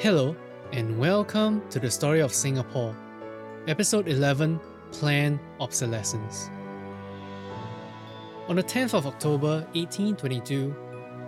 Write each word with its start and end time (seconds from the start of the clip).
Hello, 0.00 0.34
and 0.72 0.98
welcome 0.98 1.60
to 1.68 1.78
the 1.78 1.90
story 1.90 2.20
of 2.20 2.32
Singapore, 2.32 2.96
episode 3.68 4.08
11 4.08 4.58
Planned 4.92 5.38
Obsolescence. 5.60 6.48
On 8.48 8.56
the 8.56 8.62
10th 8.62 8.94
of 8.94 9.06
October 9.06 9.66
1822, 9.74 10.74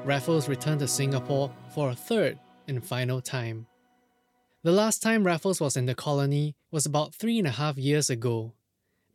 Raffles 0.07 0.48
returned 0.48 0.80
to 0.80 0.89
Singapore 0.89 1.53
for 1.75 1.90
a 1.90 1.95
third 1.95 2.39
and 2.66 2.82
final 2.82 3.21
time. 3.21 3.66
The 4.62 4.73
last 4.73 5.02
time 5.02 5.27
Raffles 5.27 5.61
was 5.61 5.77
in 5.77 5.84
the 5.84 5.95
colony 5.95 6.57
was 6.70 6.86
about 6.86 7.14
three 7.14 7.36
and 7.36 7.48
a 7.48 7.50
half 7.50 7.77
years 7.77 8.09
ago. 8.09 8.54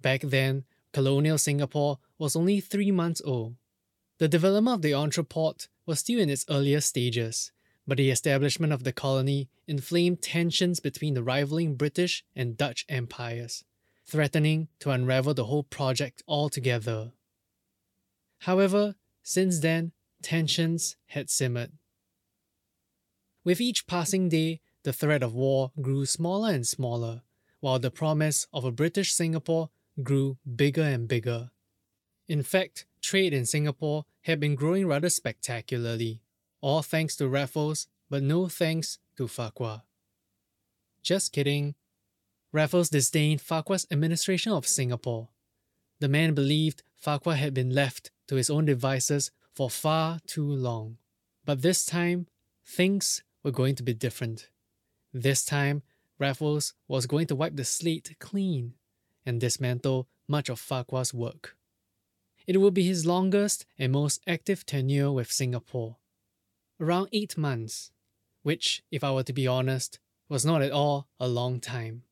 Back 0.04 0.22
then, 0.22 0.66
colonial 0.94 1.40
Singapore 1.40 1.98
was 2.20 2.36
only 2.36 2.60
three 2.60 2.92
months 2.92 3.24
old. 3.26 3.56
The 4.20 4.28
development 4.28 4.76
of 4.76 4.82
the 4.84 4.92
entrepôt 4.92 5.68
was 5.88 5.98
still 5.98 6.20
in 6.20 6.30
its 6.30 6.46
earlier 6.48 6.80
stages, 6.80 7.52
but 7.88 7.98
the 7.98 8.12
establishment 8.12 8.74
of 8.74 8.84
the 8.84 8.92
colony 8.92 9.48
inflamed 9.66 10.22
tensions 10.22 10.80
between 10.80 11.14
the 11.14 11.24
rivaling 11.24 11.76
British 11.76 12.24
and 12.36 12.58
Dutch 12.58 12.86
empires, 12.90 13.64
threatening 14.06 14.68
to 14.80 14.90
unravel 14.90 15.34
the 15.34 15.46
whole 15.46 15.64
project 15.64 16.22
altogether. 16.28 17.14
However, 18.40 18.96
since 19.24 19.60
then, 19.60 19.94
tensions 20.22 20.98
had 21.08 21.30
simmered. 21.30 21.72
With 23.44 23.62
each 23.62 23.88
passing 23.88 24.28
day, 24.28 24.60
the 24.84 24.94
threat 24.94 25.24
of 25.24 25.34
war 25.34 25.72
grew 25.82 26.06
smaller 26.06 26.52
and 26.52 26.68
smaller, 26.68 27.22
while 27.62 27.80
the 27.80 27.92
promise 27.92 28.48
of 28.54 28.66
a 28.66 28.72
British 28.72 29.14
Singapore 29.14 29.70
grew 30.04 30.38
bigger 30.56 30.84
and 30.84 31.08
bigger. 31.08 31.52
In 32.28 32.44
fact, 32.44 32.86
trade 33.02 33.34
in 33.34 33.46
Singapore 33.46 34.06
had 34.22 34.40
been 34.40 34.56
growing 34.56 34.86
rather 34.86 35.10
spectacularly, 35.10 36.22
all 36.62 36.82
thanks 36.82 37.16
to 37.18 37.28
Raffles, 37.28 37.88
but 38.10 38.24
no 38.24 38.48
thanks 38.48 39.00
to 39.18 39.28
Farquhar. 39.28 39.84
Just 41.04 41.32
kidding. 41.32 41.76
Raffles 42.52 42.90
disdained 42.90 43.42
Farquhar's 43.42 43.86
administration 43.92 44.52
of 44.52 44.68
Singapore. 44.68 45.30
The 46.00 46.08
man 46.08 46.34
believed 46.34 46.84
Farquhar 46.96 47.36
had 47.36 47.54
been 47.54 47.74
left 47.74 48.12
to 48.28 48.36
his 48.36 48.50
own 48.50 48.66
devices 48.66 49.32
for 49.54 49.70
far 49.70 50.20
too 50.26 50.46
long. 50.46 50.98
But 51.46 51.62
this 51.62 51.86
time, 51.86 52.28
things 52.66 53.24
were 53.44 53.52
going 53.52 53.76
to 53.76 53.84
be 53.84 53.94
different. 53.94 54.50
This 55.14 55.46
time, 55.46 55.84
Raffles 56.20 56.74
was 56.88 57.06
going 57.06 57.28
to 57.28 57.36
wipe 57.36 57.56
the 57.56 57.66
slate 57.66 58.16
clean 58.20 58.74
and 59.26 59.40
dismantle 59.40 60.08
much 60.28 60.50
of 60.50 60.60
Farquhar's 60.60 61.14
work. 61.14 61.56
It 62.46 62.58
would 62.58 62.74
be 62.74 62.84
his 62.84 63.06
longest 63.06 63.66
and 63.78 63.92
most 63.92 64.22
active 64.26 64.66
tenure 64.66 65.12
with 65.12 65.32
Singapore 65.32 65.98
around 66.80 67.10
eight 67.12 67.38
months, 67.38 67.92
which, 68.44 68.84
if 68.92 69.04
I 69.04 69.12
were 69.12 69.24
to 69.24 69.34
be 69.34 69.48
honest, 69.48 70.00
was 70.30 70.46
not 70.46 70.62
at 70.62 70.72
all 70.72 71.08
a 71.20 71.28
long 71.28 71.60
time. 71.60 72.04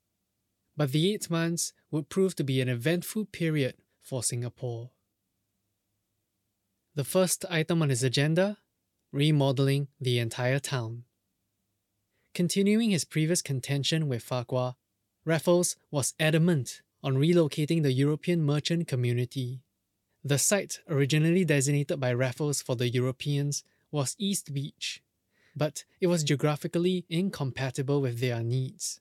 But 0.77 0.91
the 0.91 1.13
eight 1.13 1.29
months 1.29 1.73
would 1.91 2.09
prove 2.09 2.35
to 2.35 2.43
be 2.43 2.61
an 2.61 2.69
eventful 2.69 3.25
period 3.25 3.75
for 4.01 4.23
Singapore. 4.23 4.91
The 6.95 7.03
first 7.03 7.45
item 7.49 7.81
on 7.81 7.89
his 7.89 8.03
agenda 8.03 8.57
remodeling 9.11 9.87
the 9.99 10.19
entire 10.19 10.59
town. 10.59 11.03
Continuing 12.33 12.91
his 12.91 13.05
previous 13.05 13.41
contention 13.41 14.09
with 14.09 14.23
Farquhar, 14.23 14.75
Raffles 15.23 15.77
was 15.89 16.13
adamant 16.19 16.81
on 17.01 17.15
relocating 17.15 17.81
the 17.81 17.93
European 17.93 18.43
merchant 18.43 18.87
community. 18.87 19.61
The 20.23 20.37
site 20.37 20.79
originally 20.89 21.45
designated 21.45 21.99
by 21.99 22.11
Raffles 22.11 22.61
for 22.61 22.75
the 22.75 22.89
Europeans 22.89 23.63
was 23.95 24.13
East 24.19 24.53
Beach, 24.53 25.01
but 25.55 25.85
it 26.01 26.07
was 26.07 26.25
geographically 26.25 27.05
incompatible 27.09 28.01
with 28.01 28.19
their 28.19 28.43
needs. 28.43 28.99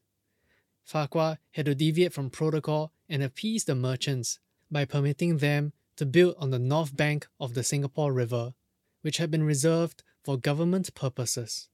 Farquhar 0.85 1.39
had 1.51 1.67
to 1.67 1.75
deviate 1.75 2.13
from 2.13 2.31
protocol 2.31 2.93
and 3.09 3.21
appease 3.21 3.65
the 3.65 3.75
merchants 3.75 4.39
by 4.71 4.85
permitting 4.85 5.39
them 5.39 5.73
to 5.97 6.07
build 6.07 6.37
on 6.39 6.51
the 6.51 6.61
north 6.61 6.97
bank 6.97 7.27
of 7.41 7.55
the 7.55 7.65
Singapore 7.65 8.13
River, 8.13 8.55
which 9.03 9.17
had 9.17 9.33
been 9.33 9.43
reserved 9.43 10.05
for 10.23 10.37
government 10.39 10.95
purposes. 10.95 11.69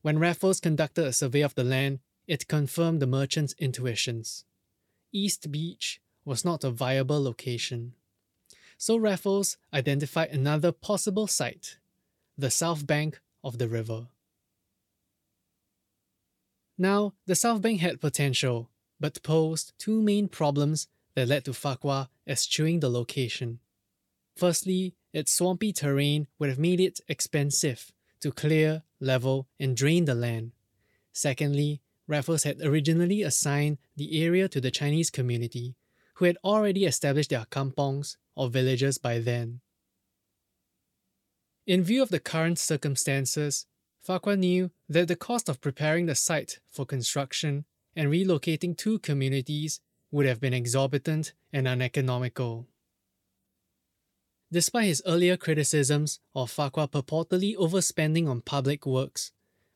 When 0.00 0.18
Raffles 0.18 0.58
conducted 0.58 1.04
a 1.04 1.12
survey 1.12 1.42
of 1.42 1.54
the 1.54 1.64
land, 1.64 1.98
it 2.26 2.48
confirmed 2.48 3.02
the 3.02 3.06
merchants' 3.06 3.54
intuitions. 3.58 4.46
East 5.12 5.52
Beach 5.52 6.00
was 6.24 6.46
not 6.46 6.64
a 6.64 6.70
viable 6.70 7.22
location. 7.22 7.92
So 8.78 8.96
Raffles 8.96 9.58
identified 9.74 10.30
another 10.30 10.72
possible 10.72 11.26
site 11.26 11.76
the 12.40 12.50
south 12.50 12.86
bank 12.86 13.20
of 13.44 13.58
the 13.58 13.68
river. 13.68 14.08
Now, 16.78 17.12
the 17.26 17.34
south 17.34 17.60
bank 17.60 17.80
had 17.80 18.00
potential, 18.00 18.70
but 18.98 19.22
posed 19.22 19.72
two 19.78 20.00
main 20.00 20.28
problems 20.28 20.88
that 21.14 21.28
led 21.28 21.44
to 21.44 21.52
Farquhar 21.52 22.08
eschewing 22.26 22.80
the 22.80 22.88
location. 22.88 23.60
Firstly, 24.36 24.94
its 25.12 25.32
swampy 25.32 25.72
terrain 25.72 26.28
would 26.38 26.48
have 26.48 26.58
made 26.58 26.80
it 26.80 27.00
expensive 27.08 27.92
to 28.20 28.32
clear, 28.32 28.84
level, 29.00 29.48
and 29.58 29.76
drain 29.76 30.06
the 30.06 30.14
land. 30.14 30.52
Secondly, 31.12 31.82
Raffles 32.06 32.44
had 32.44 32.60
originally 32.62 33.22
assigned 33.22 33.78
the 33.96 34.22
area 34.22 34.48
to 34.48 34.60
the 34.60 34.70
Chinese 34.70 35.10
community, 35.10 35.76
who 36.14 36.24
had 36.24 36.38
already 36.42 36.84
established 36.84 37.30
their 37.30 37.44
kampongs 37.50 38.16
or 38.34 38.48
villages 38.48 38.98
by 38.98 39.18
then. 39.18 39.60
In 41.66 41.84
view 41.84 42.02
of 42.02 42.08
the 42.08 42.20
current 42.20 42.58
circumstances, 42.58 43.66
Farquhar 44.02 44.36
knew 44.36 44.70
that 44.88 45.08
the 45.08 45.16
cost 45.16 45.48
of 45.48 45.60
preparing 45.60 46.06
the 46.06 46.14
site 46.14 46.58
for 46.70 46.86
construction 46.86 47.64
and 47.94 48.08
relocating 48.08 48.76
two 48.76 48.98
communities 48.98 49.80
would 50.10 50.26
have 50.26 50.40
been 50.40 50.54
exorbitant 50.54 51.32
and 51.52 51.68
uneconomical. 51.68 52.66
Despite 54.50 54.86
his 54.86 55.02
earlier 55.06 55.36
criticisms 55.36 56.18
of 56.34 56.50
Farquhar 56.50 56.88
purportedly 56.88 57.54
overspending 57.56 58.28
on 58.28 58.40
public 58.40 58.84
works, 58.84 59.32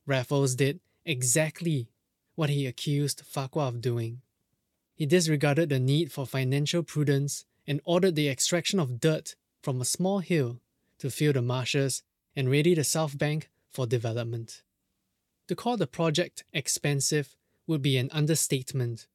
Raffles 0.07 0.57
did 0.57 0.81
exactly 1.05 1.89
what 2.35 2.51
he 2.51 2.67
accused 2.67 3.23
Farquhar 3.25 3.69
of 3.69 3.81
doing. 3.81 4.23
He 4.95 5.07
disregarded 5.07 5.69
the 5.69 5.79
need 5.79 6.11
for 6.11 6.27
financial 6.27 6.83
prudence 6.83 7.45
and 7.67 7.81
ordered 7.85 8.17
the 8.17 8.29
extraction 8.29 8.81
of 8.81 9.01
dirt 9.01 9.37
from 9.63 9.81
a 9.81 9.85
small 9.85 10.19
hill 10.19 10.61
to 10.99 11.11
fill 11.11 11.33
the 11.33 11.43
marshes 11.43 12.03
and 12.37 12.51
ready 12.51 12.75
the 12.75 12.85
South 12.85 13.19
Bank 13.19 13.51
for 13.71 13.87
development. 13.87 14.63
To 15.49 15.57
call 15.57 15.77
the 15.77 15.87
project 15.87 16.45
expensive 16.53 17.37
would 17.67 17.83
be 17.83 17.97
an 17.97 18.09
understatement. 18.13 19.07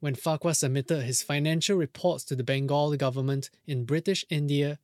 When 0.00 0.14
Farquhar 0.14 0.54
submitted 0.54 1.02
his 1.02 1.22
financial 1.22 1.76
reports 1.76 2.24
to 2.24 2.36
the 2.36 2.44
Bengal 2.44 2.96
government 2.96 3.50
in 3.66 3.84
British 3.84 4.24
India, 4.30 4.78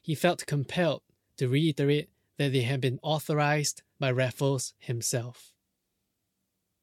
he 0.00 0.14
felt 0.14 0.46
compelled 0.46 1.02
to 1.36 1.48
reiterate 1.48 2.08
that 2.38 2.52
they 2.52 2.62
had 2.62 2.80
been 2.80 2.98
authorized 3.02 3.82
by 3.98 4.10
Raffles 4.10 4.74
himself. 4.78 5.52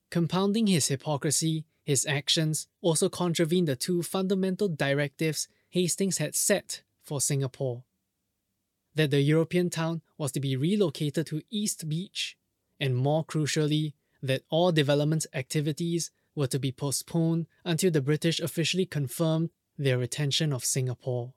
Compounding 0.10 0.68
his 0.68 0.90
hypocrisy, 0.90 1.66
his 1.84 2.06
actions 2.06 2.68
also 2.82 3.10
contravened 3.10 3.68
the 3.68 3.76
two 3.76 4.04
fundamental 4.04 4.68
directives 4.68 5.48
Hastings 5.70 6.18
had 6.18 6.36
set 6.36 6.84
for 7.02 7.22
Singapore 7.22 7.84
that 8.96 9.12
the 9.12 9.22
European 9.22 9.70
town 9.70 10.02
was 10.18 10.32
to 10.34 10.40
be 10.40 10.56
relocated 10.56 11.28
to 11.28 11.42
East 11.50 11.88
Beach, 11.88 12.38
and 12.80 12.96
more 12.96 13.26
crucially, 13.26 13.94
that 14.22 14.44
all 14.50 14.72
development 14.72 15.26
activities 15.34 16.12
were 16.36 16.48
to 16.48 16.60
be 16.60 16.72
postponed 16.72 17.48
until 17.66 17.92
the 17.92 18.02
British 18.02 18.40
officially 18.40 18.86
confirmed 18.86 19.50
their 19.78 19.98
retention 19.98 20.54
of 20.54 20.66
Singapore. 20.66 21.34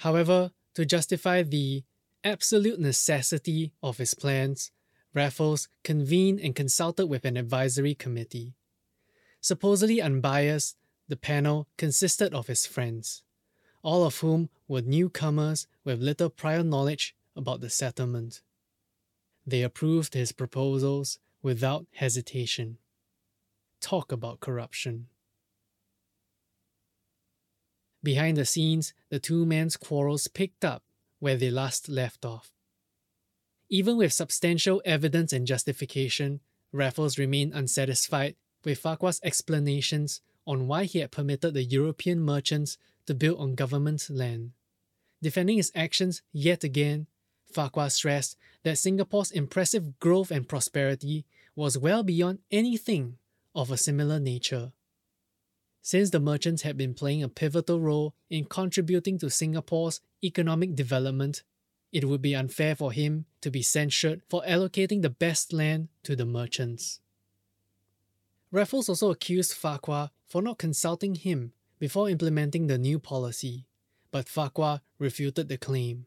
However, 0.00 0.52
to 0.74 0.84
justify 0.84 1.42
the 1.42 1.84
absolute 2.22 2.78
necessity 2.78 3.72
of 3.82 3.98
his 3.98 4.14
plans, 4.14 4.70
Raffles 5.14 5.68
convened 5.82 6.40
and 6.40 6.54
consulted 6.54 7.06
with 7.06 7.24
an 7.24 7.38
advisory 7.38 7.94
committee. 7.94 8.54
Supposedly 9.40 10.02
unbiased, 10.02 10.76
the 11.08 11.16
panel 11.16 11.68
consisted 11.78 12.34
of 12.34 12.48
his 12.48 12.66
friends 12.66 13.22
all 13.86 14.04
of 14.04 14.18
whom 14.18 14.50
were 14.66 14.82
newcomers 14.82 15.68
with 15.84 16.02
little 16.02 16.28
prior 16.28 16.64
knowledge 16.64 17.14
about 17.36 17.60
the 17.60 17.70
settlement. 17.70 18.42
They 19.46 19.62
approved 19.62 20.12
his 20.12 20.32
proposals 20.32 21.20
without 21.40 21.86
hesitation. 21.94 22.78
Talk 23.80 24.10
about 24.10 24.40
corruption. 24.40 25.06
Behind 28.02 28.36
the 28.36 28.44
scenes, 28.44 28.92
the 29.08 29.20
two 29.20 29.46
men's 29.46 29.76
quarrels 29.76 30.26
picked 30.26 30.64
up 30.64 30.82
where 31.20 31.36
they 31.36 31.52
last 31.52 31.88
left 31.88 32.24
off. 32.24 32.50
Even 33.68 33.96
with 33.96 34.12
substantial 34.12 34.82
evidence 34.84 35.32
and 35.32 35.46
justification, 35.46 36.40
Raffles 36.72 37.18
remained 37.18 37.54
unsatisfied 37.54 38.34
with 38.64 38.80
Farquhar's 38.80 39.20
explanations 39.22 40.22
on 40.44 40.66
why 40.66 40.84
he 40.84 40.98
had 40.98 41.12
permitted 41.12 41.54
the 41.54 41.62
European 41.62 42.20
merchants 42.20 42.78
to 43.06 43.14
build 43.14 43.40
on 43.40 43.54
government 43.54 44.08
land. 44.10 44.52
Defending 45.22 45.56
his 45.56 45.72
actions 45.74 46.22
yet 46.32 46.64
again, 46.64 47.06
Farquhar 47.52 47.90
stressed 47.90 48.36
that 48.64 48.78
Singapore's 48.78 49.30
impressive 49.30 49.98
growth 49.98 50.30
and 50.30 50.48
prosperity 50.48 51.24
was 51.54 51.78
well 51.78 52.02
beyond 52.02 52.40
anything 52.50 53.18
of 53.54 53.70
a 53.70 53.76
similar 53.76 54.20
nature. 54.20 54.72
Since 55.80 56.10
the 56.10 56.20
merchants 56.20 56.62
had 56.62 56.76
been 56.76 56.94
playing 56.94 57.22
a 57.22 57.28
pivotal 57.28 57.80
role 57.80 58.14
in 58.28 58.44
contributing 58.44 59.18
to 59.18 59.30
Singapore's 59.30 60.00
economic 60.22 60.74
development, 60.74 61.44
it 61.92 62.04
would 62.04 62.20
be 62.20 62.34
unfair 62.34 62.74
for 62.74 62.92
him 62.92 63.24
to 63.40 63.50
be 63.50 63.62
censured 63.62 64.22
for 64.28 64.42
allocating 64.42 65.02
the 65.02 65.10
best 65.10 65.52
land 65.52 65.88
to 66.02 66.16
the 66.16 66.26
merchants. 66.26 67.00
Raffles 68.50 68.88
also 68.88 69.10
accused 69.10 69.54
Farquhar 69.54 70.10
for 70.26 70.42
not 70.42 70.58
consulting 70.58 71.14
him 71.14 71.52
before 71.78 72.08
implementing 72.08 72.66
the 72.66 72.78
new 72.78 72.98
policy, 72.98 73.66
but 74.10 74.28
Farquhar 74.28 74.80
refuted 74.98 75.48
the 75.48 75.58
claim. 75.58 76.06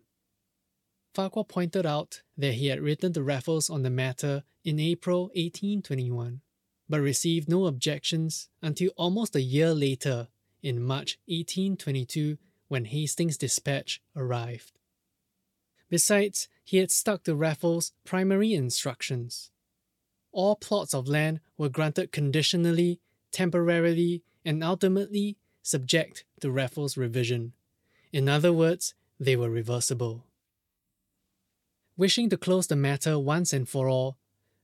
Farquhar 1.13 1.43
pointed 1.43 1.85
out 1.85 2.21
that 2.37 2.53
he 2.53 2.67
had 2.67 2.81
written 2.81 3.13
to 3.13 3.23
Raffles 3.23 3.69
on 3.69 3.83
the 3.83 3.89
matter 3.89 4.43
in 4.63 4.79
April 4.79 5.23
1821, 5.35 6.41
but 6.87 7.01
received 7.01 7.49
no 7.49 7.65
objections 7.65 8.49
until 8.61 8.91
almost 8.95 9.35
a 9.35 9.41
year 9.41 9.73
later, 9.73 10.27
in 10.61 10.83
March 10.83 11.17
1822, 11.27 12.37
when 12.67 12.85
Hastings' 12.85 13.37
dispatch 13.37 14.01
arrived. 14.15 14.73
Besides, 15.89 16.47
he 16.63 16.77
had 16.77 16.91
stuck 16.91 17.23
to 17.23 17.35
Raffles' 17.35 17.93
primary 18.05 18.53
instructions. 18.53 19.49
All 20.31 20.55
plots 20.55 20.93
of 20.93 21.07
land 21.07 21.39
were 21.57 21.69
granted 21.69 22.11
conditionally, 22.11 22.99
temporarily, 23.31 24.23
and 24.45 24.63
ultimately 24.63 25.37
subject 25.69 26.25
to 26.41 26.51
Raffles' 26.51 26.97
revision. 26.97 27.53
In 28.11 28.27
other 28.27 28.51
words, 28.51 28.95
they 29.19 29.35
were 29.35 29.49
reversible. 29.49 30.25
Wishing 31.95 32.29
to 32.29 32.37
close 32.37 32.67
the 32.67 32.75
matter 32.75 33.19
once 33.19 33.53
and 33.53 33.67
for 33.67 33.87
all, 33.87 34.17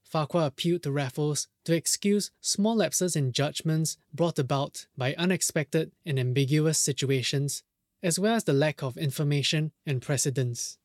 Farquhar 0.04 0.48
appealed 0.48 0.84
to 0.84 0.92
Raffles 0.92 1.48
to 1.66 1.76
excuse 1.76 2.32
small 2.40 2.78
lapses 2.78 3.16
in 3.16 3.32
judgments 3.32 3.98
brought 4.14 4.40
about 4.40 4.86
by 4.98 5.14
unexpected 5.16 5.92
and 6.06 6.20
ambiguous 6.20 6.78
situations, 6.78 7.64
as 8.02 8.18
well 8.18 8.36
as 8.36 8.46
the 8.46 8.54
lack 8.54 8.82
of 8.82 8.98
information 8.98 9.72
and 9.86 10.02
precedence. 10.02 10.78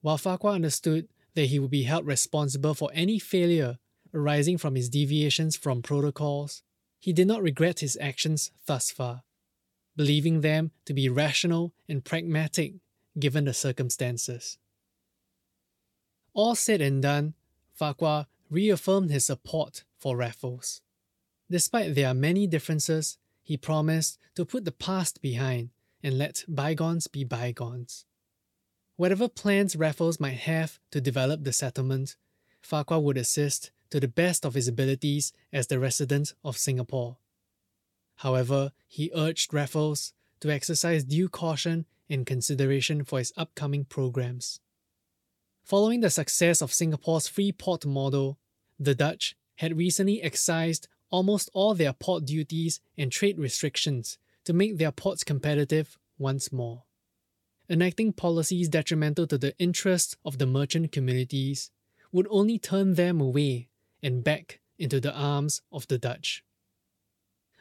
While 0.00 0.18
Farquhar 0.18 0.54
understood 0.54 1.08
that 1.34 1.46
he 1.46 1.58
would 1.58 1.70
be 1.70 1.82
held 1.82 2.06
responsible 2.06 2.74
for 2.74 2.90
any 2.94 3.18
failure 3.18 3.78
arising 4.14 4.58
from 4.58 4.74
his 4.74 4.88
deviations 4.88 5.56
from 5.56 5.82
protocols, 5.82 6.62
he 7.02 7.12
did 7.12 7.26
not 7.26 7.42
regret 7.42 7.80
his 7.80 7.98
actions 8.00 8.52
thus 8.66 8.92
far, 8.92 9.24
believing 9.96 10.40
them 10.40 10.70
to 10.84 10.94
be 10.94 11.08
rational 11.08 11.72
and 11.88 12.04
pragmatic 12.04 12.74
given 13.18 13.44
the 13.44 13.52
circumstances. 13.52 14.56
All 16.32 16.54
said 16.54 16.80
and 16.80 17.02
done, 17.02 17.34
Farquhar 17.74 18.28
reaffirmed 18.48 19.10
his 19.10 19.26
support 19.26 19.82
for 19.98 20.16
Raffles. 20.16 20.80
Despite 21.50 21.96
their 21.96 22.14
many 22.14 22.46
differences, 22.46 23.18
he 23.42 23.56
promised 23.56 24.16
to 24.36 24.44
put 24.44 24.64
the 24.64 24.70
past 24.70 25.20
behind 25.20 25.70
and 26.04 26.16
let 26.16 26.44
bygones 26.46 27.08
be 27.08 27.24
bygones. 27.24 28.04
Whatever 28.94 29.28
plans 29.28 29.74
Raffles 29.74 30.20
might 30.20 30.38
have 30.38 30.78
to 30.92 31.00
develop 31.00 31.42
the 31.42 31.52
settlement, 31.52 32.14
Farquhar 32.60 33.00
would 33.00 33.16
assist 33.18 33.72
to 33.92 34.00
the 34.00 34.08
best 34.08 34.46
of 34.46 34.54
his 34.54 34.68
abilities 34.68 35.34
as 35.52 35.66
the 35.66 35.78
resident 35.78 36.32
of 36.42 36.56
Singapore. 36.56 37.18
However, 38.16 38.72
he 38.88 39.12
urged 39.14 39.52
Raffles 39.52 40.14
to 40.40 40.50
exercise 40.50 41.04
due 41.04 41.28
caution 41.28 41.84
and 42.08 42.24
consideration 42.24 43.04
for 43.04 43.18
his 43.18 43.34
upcoming 43.36 43.84
programs. 43.84 44.60
Following 45.62 46.00
the 46.00 46.08
success 46.08 46.62
of 46.62 46.72
Singapore's 46.72 47.28
free 47.28 47.52
port 47.52 47.84
model, 47.84 48.38
the 48.80 48.94
Dutch 48.94 49.36
had 49.56 49.76
recently 49.76 50.22
excised 50.22 50.88
almost 51.10 51.50
all 51.52 51.74
their 51.74 51.92
port 51.92 52.24
duties 52.24 52.80
and 52.96 53.12
trade 53.12 53.38
restrictions 53.38 54.16
to 54.44 54.54
make 54.54 54.78
their 54.78 54.90
ports 54.90 55.22
competitive 55.22 55.98
once 56.18 56.50
more. 56.50 56.84
Enacting 57.68 58.14
policies 58.14 58.70
detrimental 58.70 59.26
to 59.26 59.36
the 59.36 59.54
interests 59.58 60.16
of 60.24 60.38
the 60.38 60.46
merchant 60.46 60.92
communities 60.92 61.70
would 62.10 62.26
only 62.30 62.58
turn 62.58 62.94
them 62.94 63.20
away 63.20 63.68
and 64.02 64.24
back 64.24 64.60
into 64.78 65.00
the 65.00 65.14
arms 65.14 65.62
of 65.70 65.86
the 65.88 65.98
Dutch. 65.98 66.42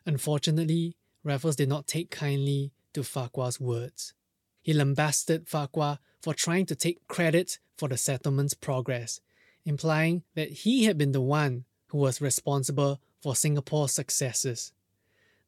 Unfortunately, 0.06 0.96
Raffles 1.24 1.56
did 1.56 1.70
not 1.70 1.88
take 1.88 2.10
kindly 2.10 2.72
to 2.94 3.04
Farquhar's 3.04 3.60
words. 3.60 4.14
He 4.62 4.74
lambasted 4.74 5.48
Farquhar 5.48 6.00
for 6.22 6.34
trying 6.34 6.66
to 6.68 6.76
take 6.76 7.08
credit 7.08 7.60
for 7.78 7.88
the 7.88 7.98
settlement's 7.98 8.54
progress, 8.54 9.22
implying 9.66 10.24
that 10.36 10.52
he 10.52 10.86
had 10.86 10.98
been 10.98 11.12
the 11.12 11.22
one 11.22 11.66
who 11.88 11.98
was 11.98 12.22
responsible 12.22 13.00
for 13.22 13.36
Singapore's 13.36 13.92
successes. 13.92 14.72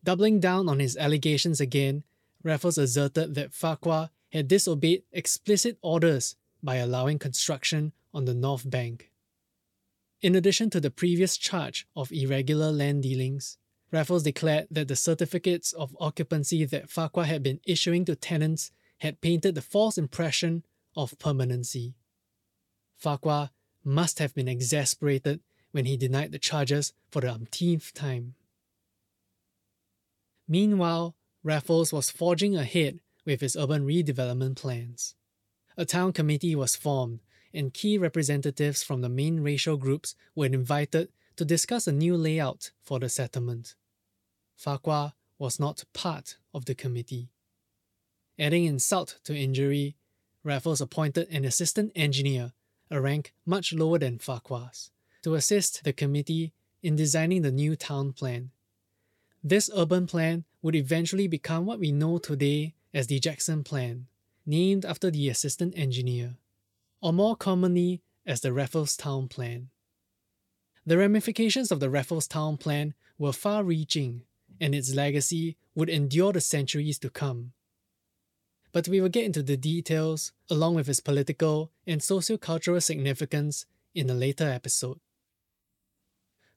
Doubling 0.04 0.40
down 0.40 0.68
on 0.68 0.80
his 0.80 0.98
allegations 0.98 1.62
again, 1.62 2.04
Raffles 2.44 2.78
asserted 2.78 3.36
that 3.36 3.54
Farquhar 3.54 4.10
had 4.32 4.48
disobeyed 4.48 5.04
explicit 5.12 5.78
orders 5.82 6.36
by 6.62 6.76
allowing 6.76 7.20
construction 7.20 7.94
on 8.14 8.26
the 8.26 8.34
North 8.34 8.70
Bank. 8.70 9.10
In 10.24 10.36
addition 10.36 10.70
to 10.70 10.80
the 10.80 10.90
previous 10.90 11.36
charge 11.36 11.86
of 11.98 12.10
irregular 12.14 12.72
land 12.72 13.04
dealings, 13.04 13.58
Raffles 13.92 14.24
declared 14.24 14.68
that 14.72 14.88
the 14.88 14.96
certificates 14.96 15.74
of 15.74 15.98
occupancy 16.00 16.64
that 16.64 16.90
Farquhar 16.90 17.26
had 17.26 17.44
been 17.44 17.60
issuing 17.68 18.06
to 18.06 18.16
tenants 18.16 18.72
had 19.00 19.20
painted 19.20 19.54
the 19.54 19.62
false 19.62 19.98
impression 19.98 20.64
of 20.96 21.20
permanency. 21.20 21.96
Farquhar 22.96 23.50
must 23.84 24.20
have 24.20 24.34
been 24.34 24.48
exasperated 24.48 25.42
when 25.72 25.84
he 25.84 25.98
denied 25.98 26.32
the 26.32 26.40
charges 26.40 26.94
for 27.12 27.20
the 27.20 27.34
umpteenth 27.34 27.94
time. 27.94 28.36
Meanwhile, 30.48 31.18
Raffles 31.44 31.92
was 31.92 32.10
forging 32.10 32.56
ahead 32.56 33.02
with 33.26 33.42
his 33.42 33.58
urban 33.58 33.86
redevelopment 33.86 34.56
plans. 34.56 35.16
A 35.76 35.84
town 35.84 36.14
committee 36.14 36.56
was 36.56 36.78
formed, 36.78 37.20
and 37.54 37.74
key 37.74 37.98
representatives 37.98 38.84
from 38.84 39.02
the 39.02 39.10
main 39.10 39.40
racial 39.42 39.78
groups 39.78 40.16
were 40.36 40.46
invited 40.46 41.10
to 41.36 41.46
discuss 41.46 41.88
a 41.88 41.92
new 41.92 42.16
layout 42.16 42.72
for 42.82 43.00
the 43.00 43.10
settlement. 43.10 43.76
Farquhar 44.56 45.14
was 45.38 45.60
not 45.60 45.84
part 45.94 46.38
of 46.54 46.66
the 46.66 46.76
committee. 46.76 47.30
Adding 48.40 48.66
insult 48.66 49.20
to 49.26 49.36
injury, 49.36 49.96
Raffles 50.44 50.82
appointed 50.82 51.28
an 51.30 51.46
assistant 51.46 51.92
engineer, 51.96 52.54
a 52.90 53.00
rank 53.00 53.34
much 53.46 53.74
lower 53.74 54.00
than 54.00 54.20
Farquhar's, 54.20 54.92
to 55.24 55.36
assist 55.36 55.84
the 55.84 55.94
committee 55.94 56.54
in 56.82 56.96
designing 56.96 57.42
the 57.42 57.52
new 57.52 57.76
town 57.76 58.14
plan. 58.14 58.52
This 59.44 59.70
urban 59.76 60.08
plan 60.08 60.46
would 60.62 60.76
eventually 60.76 61.28
become 61.28 61.66
what 61.66 61.80
we 61.80 61.92
know 61.92 62.18
today 62.18 62.74
as 62.94 63.08
the 63.08 63.20
Jackson 63.20 63.64
Plan, 63.64 64.08
named 64.46 64.86
after 64.86 65.10
the 65.10 65.30
assistant 65.30 65.74
engineer, 65.78 66.36
or 67.04 67.14
more 67.14 67.36
commonly 67.36 68.02
as 68.26 68.42
the 68.42 68.52
Raffles 68.52 68.98
Town 68.98 69.28
Plan. 69.28 69.70
The 70.86 70.98
ramifications 70.98 71.72
of 71.72 71.80
the 71.80 71.90
Raffles 71.92 72.28
Town 72.28 72.58
Plan 72.58 72.96
were 73.20 73.34
far 73.34 73.64
reaching, 73.64 74.24
and 74.60 74.74
its 74.74 74.96
legacy 74.96 75.58
would 75.76 75.90
endure 75.90 76.34
the 76.34 76.42
centuries 76.42 76.98
to 77.00 77.12
come 77.12 77.54
but 78.74 78.88
we 78.88 79.00
will 79.00 79.08
get 79.08 79.24
into 79.24 79.44
the 79.44 79.56
details 79.56 80.34
along 80.50 80.76
with 80.76 80.90
its 80.90 81.00
political 81.00 81.72
and 81.88 82.04
socio-cultural 82.04 82.82
significance 82.82 83.66
in 83.94 84.10
a 84.10 84.14
later 84.14 84.50
episode. 84.50 85.00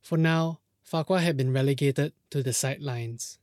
For 0.00 0.16
now, 0.16 0.60
Farquhar 0.82 1.18
had 1.18 1.36
been 1.36 1.52
relegated 1.52 2.14
to 2.30 2.42
the 2.42 2.54
sidelines. 2.54 3.38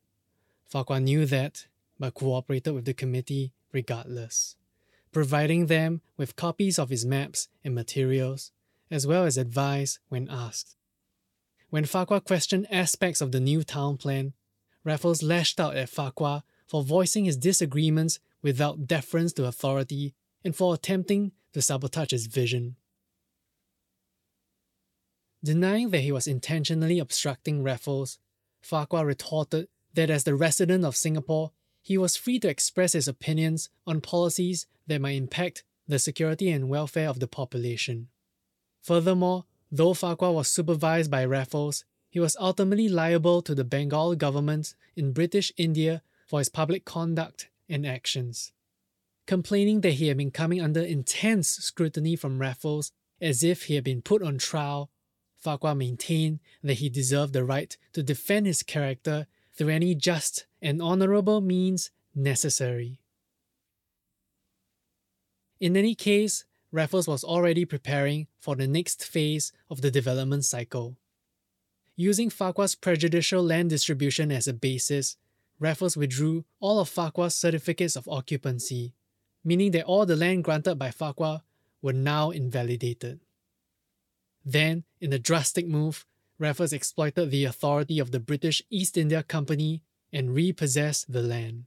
Farquhar 0.66 1.00
knew 1.00 1.26
that, 1.28 1.68
but 2.00 2.16
cooperated 2.16 2.74
with 2.74 2.86
the 2.86 2.96
committee 2.96 3.54
regardless, 3.72 4.56
providing 5.14 5.68
them 5.68 6.02
with 6.18 6.36
copies 6.36 6.78
of 6.78 6.90
his 6.90 7.06
maps 7.06 7.48
and 7.64 7.74
materials, 7.74 8.52
as 8.92 9.08
well 9.08 9.26
as 9.26 9.38
advice 9.38 10.00
when 10.10 10.28
asked. 10.30 10.76
When 11.70 11.86
Farquhar 11.86 12.20
questioned 12.20 12.68
aspects 12.70 13.22
of 13.22 13.32
the 13.32 13.40
new 13.40 13.64
town 13.64 13.98
plan, 13.98 14.34
Raffles 14.84 15.24
lashed 15.24 15.60
out 15.60 15.76
at 15.78 15.90
Farquhar 15.90 16.44
for 16.68 16.84
voicing 16.84 17.26
his 17.26 17.38
disagreements 17.38 18.20
without 18.42 18.88
deference 18.88 19.34
to 19.34 19.46
authority 19.46 20.14
and 20.44 20.56
for 20.56 20.74
attempting 20.74 21.32
to 21.54 21.62
sabotage 21.62 22.12
his 22.12 22.28
vision. 22.28 22.76
Denying 25.44 25.90
that 25.90 26.02
he 26.02 26.12
was 26.12 26.28
intentionally 26.28 27.00
obstructing 27.00 27.64
Raffles, 27.64 28.18
Farquhar 28.62 29.06
retorted 29.06 29.68
that 29.94 30.10
as 30.10 30.24
the 30.24 30.36
resident 30.36 30.86
of 30.86 30.96
Singapore, 30.96 31.52
he 31.84 31.98
was 31.98 32.16
free 32.16 32.40
to 32.40 32.50
express 32.50 32.94
his 32.94 33.08
opinions 33.08 33.70
on 33.86 34.02
policies 34.02 34.66
that 34.88 35.02
might 35.02 35.12
impact 35.12 35.64
the 35.88 36.00
security 36.00 36.50
and 36.50 36.70
welfare 36.70 37.10
of 37.10 37.20
the 37.20 37.28
population. 37.28 38.08
Furthermore, 38.82 39.46
though 39.70 39.94
Farquhar 39.94 40.32
was 40.32 40.48
supervised 40.48 41.12
by 41.12 41.26
Raffles, 41.26 41.86
he 42.10 42.20
was 42.20 42.38
ultimately 42.40 42.88
liable 42.90 43.42
to 43.42 43.54
the 43.54 43.64
Bengal 43.64 44.16
government 44.16 44.76
in 44.96 45.14
British 45.14 45.52
India 45.58 46.02
for 46.26 46.40
his 46.40 46.50
public 46.50 46.86
conduct 46.86 47.50
and 47.68 47.86
actions. 47.86 48.54
complaining 49.26 49.82
that 49.82 49.94
he 49.94 50.08
had 50.08 50.18
been 50.18 50.32
coming 50.32 50.62
under 50.62 50.82
intense 50.82 51.48
scrutiny 51.48 52.16
from 52.16 52.40
Raffles 52.40 52.92
as 53.22 53.44
if 53.44 53.64
he 53.64 53.76
had 53.76 53.84
been 53.84 54.02
put 54.02 54.22
on 54.22 54.38
trial, 54.38 54.92
Farquhar 55.38 55.76
maintained 55.76 56.40
that 56.62 56.76
he 56.76 56.90
deserved 56.90 57.34
the 57.34 57.44
right 57.44 57.76
to 57.94 58.04
defend 58.04 58.46
his 58.46 58.64
character 58.64 59.28
through 59.54 59.70
any 59.70 59.96
just 59.96 60.46
and 60.64 60.82
honourable 60.82 61.42
means 61.42 61.92
necessary. 62.16 63.00
In 65.60 65.76
any 65.76 65.94
case, 65.94 66.46
Raffles 66.72 67.08
was 67.08 67.24
already 67.24 67.66
preparing 67.66 68.28
for 68.40 68.56
the 68.56 68.68
next 68.68 69.06
phase 69.06 69.52
of 69.70 69.82
the 69.82 69.92
development 69.92 70.46
cycle. 70.46 70.98
Using 71.96 72.32
Farquhar's 72.32 72.74
prejudicial 72.74 73.44
land 73.44 73.70
distribution 73.70 74.32
as 74.32 74.48
a 74.48 74.54
basis, 74.54 75.18
Raffles 75.60 75.96
withdrew 75.96 76.46
all 76.60 76.80
of 76.80 76.90
Farquhar's 76.90 77.36
certificates 77.36 77.96
of 77.96 78.08
occupancy, 78.08 78.94
meaning 79.44 79.72
that 79.72 79.86
all 79.86 80.06
the 80.06 80.16
land 80.16 80.44
granted 80.44 80.76
by 80.76 80.90
Farquhar 80.90 81.44
were 81.82 81.94
now 81.94 82.32
invalidated. 82.32 83.20
Then, 84.44 84.86
in 85.00 85.14
a 85.14 85.20
drastic 85.20 85.68
move, 85.68 86.06
Raffles 86.40 86.74
exploited 86.74 87.30
the 87.30 87.46
authority 87.46 88.00
of 88.00 88.12
the 88.12 88.20
British 88.20 88.64
East 88.70 88.98
India 88.98 89.22
Company 89.22 89.84
and 90.14 90.34
repossess 90.34 91.04
the 91.04 91.24
land. 91.24 91.66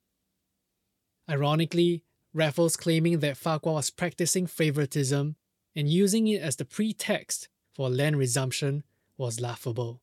Ironically, 1.28 2.04
Raffles 2.32 2.76
claiming 2.76 3.18
that 3.18 3.36
Farquhar 3.36 3.74
was 3.74 3.90
practicing 3.90 4.46
favoritism 4.46 5.36
and 5.74 5.90
using 5.90 6.28
it 6.28 6.40
as 6.40 6.56
the 6.56 6.64
pretext 6.64 7.48
for 7.74 7.90
land 7.90 8.16
resumption 8.16 8.84
was 9.18 9.40
laughable. 9.40 10.00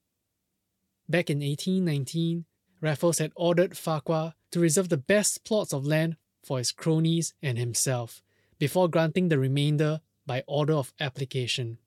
Back 1.08 1.30
in 1.30 1.40
1819, 1.40 2.46
Raffles 2.82 3.20
had 3.20 3.32
ordered 3.36 3.78
Farquhar 3.78 4.34
to 4.52 4.60
reserve 4.60 4.90
the 4.90 4.98
best 4.98 5.44
plots 5.46 5.74
of 5.74 5.86
land 5.86 6.18
for 6.44 6.58
his 6.58 6.72
cronies 6.72 7.34
and 7.42 7.58
himself, 7.58 8.22
before 8.60 8.90
granting 8.90 9.30
the 9.30 9.40
remainder 9.40 10.02
by 10.26 10.44
order 10.48 10.74
of 10.74 10.94
application. 11.00 11.78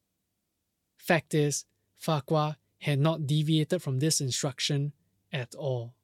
Fact 0.97 1.35
is, 1.35 1.65
Farquhar 1.97 2.57
had 2.81 2.99
not 2.99 3.27
deviated 3.27 3.83
from 3.83 3.99
this 3.99 4.21
instruction 4.21 4.93
at 5.33 5.55
all. 5.55 5.95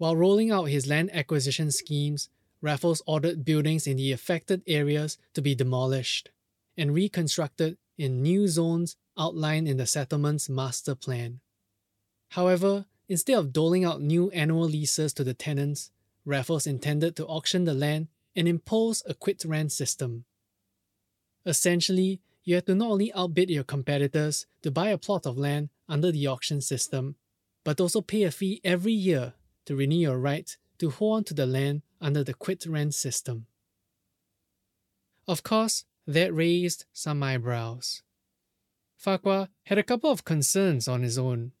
While 0.00 0.16
rolling 0.16 0.50
out 0.50 0.70
his 0.70 0.86
land 0.86 1.10
acquisition 1.12 1.70
schemes, 1.70 2.30
Raffles 2.62 3.02
ordered 3.06 3.44
buildings 3.44 3.86
in 3.86 3.98
the 3.98 4.12
affected 4.12 4.62
areas 4.66 5.18
to 5.34 5.42
be 5.42 5.54
demolished 5.54 6.30
and 6.74 6.94
reconstructed 6.94 7.76
in 7.98 8.22
new 8.22 8.48
zones 8.48 8.96
outlined 9.18 9.68
in 9.68 9.76
the 9.76 9.84
settlement's 9.84 10.48
master 10.48 10.94
plan. 10.94 11.40
However, 12.30 12.86
instead 13.10 13.36
of 13.36 13.52
doling 13.52 13.84
out 13.84 14.00
new 14.00 14.30
annual 14.30 14.64
leases 14.64 15.12
to 15.12 15.22
the 15.22 15.34
tenants, 15.34 15.90
Raffles 16.24 16.66
intended 16.66 17.14
to 17.16 17.26
auction 17.26 17.64
the 17.64 17.74
land 17.74 18.08
and 18.34 18.48
impose 18.48 19.02
a 19.04 19.12
quit 19.12 19.44
rent 19.44 19.70
system. 19.70 20.24
Essentially, 21.44 22.22
you 22.42 22.54
had 22.54 22.64
to 22.64 22.74
not 22.74 22.92
only 22.92 23.12
outbid 23.12 23.50
your 23.50 23.64
competitors 23.64 24.46
to 24.62 24.70
buy 24.70 24.88
a 24.88 24.96
plot 24.96 25.26
of 25.26 25.36
land 25.36 25.68
under 25.90 26.10
the 26.10 26.26
auction 26.26 26.62
system, 26.62 27.16
but 27.64 27.82
also 27.82 28.00
pay 28.00 28.22
a 28.22 28.30
fee 28.30 28.62
every 28.64 28.94
year 28.94 29.34
to 29.70 29.76
renew 29.76 29.94
your 29.94 30.18
right 30.18 30.56
to 30.78 30.90
hold 30.90 31.18
on 31.18 31.22
to 31.22 31.32
the 31.32 31.46
land 31.46 31.80
under 32.00 32.24
the 32.24 32.34
quit 32.34 32.66
rent 32.66 32.92
system. 32.92 33.46
Of 35.28 35.44
course, 35.44 35.84
that 36.08 36.34
raised 36.34 36.86
some 36.92 37.22
eyebrows. 37.22 38.02
Farquhar 38.96 39.48
had 39.66 39.78
a 39.78 39.84
couple 39.84 40.10
of 40.10 40.24
concerns 40.24 40.88
on 40.88 41.04
his 41.04 41.16
own. 41.16 41.52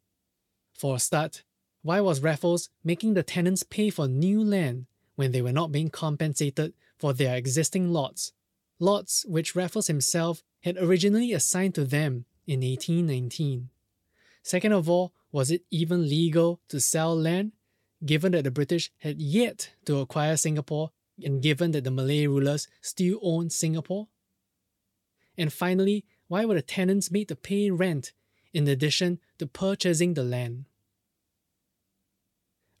For 0.72 0.96
a 0.96 0.98
start, 0.98 1.44
why 1.82 2.00
was 2.00 2.20
Raffles 2.20 2.68
making 2.82 3.14
the 3.14 3.22
tenants 3.22 3.62
pay 3.62 3.90
for 3.90 4.08
new 4.08 4.42
land 4.42 4.86
when 5.14 5.30
they 5.30 5.40
were 5.40 5.52
not 5.52 5.70
being 5.70 5.88
compensated 5.88 6.72
for 6.98 7.12
their 7.12 7.36
existing 7.36 7.92
lots, 7.92 8.32
lots 8.80 9.24
which 9.24 9.54
Raffles 9.54 9.86
himself 9.86 10.42
had 10.64 10.76
originally 10.78 11.32
assigned 11.32 11.76
to 11.76 11.84
them 11.84 12.24
in 12.44 12.62
1819? 12.62 13.68
Second 14.42 14.72
of 14.72 14.90
all, 14.90 15.12
was 15.30 15.52
it 15.52 15.62
even 15.70 16.08
legal 16.08 16.58
to 16.70 16.80
sell 16.80 17.16
land 17.16 17.52
given 18.04 18.32
that 18.32 18.44
the 18.44 18.50
British 18.50 18.90
had 18.98 19.20
yet 19.20 19.70
to 19.84 19.98
acquire 19.98 20.36
Singapore 20.36 20.90
and 21.22 21.42
given 21.42 21.72
that 21.72 21.84
the 21.84 21.90
Malay 21.90 22.26
rulers 22.26 22.68
still 22.80 23.18
owned 23.22 23.52
Singapore? 23.52 24.08
And 25.36 25.52
finally, 25.52 26.04
why 26.28 26.44
were 26.44 26.54
the 26.54 26.62
tenants 26.62 27.10
made 27.10 27.28
to 27.28 27.36
pay 27.36 27.70
rent 27.70 28.12
in 28.52 28.66
addition 28.68 29.20
to 29.38 29.46
purchasing 29.46 30.14
the 30.14 30.24
land? 30.24 30.64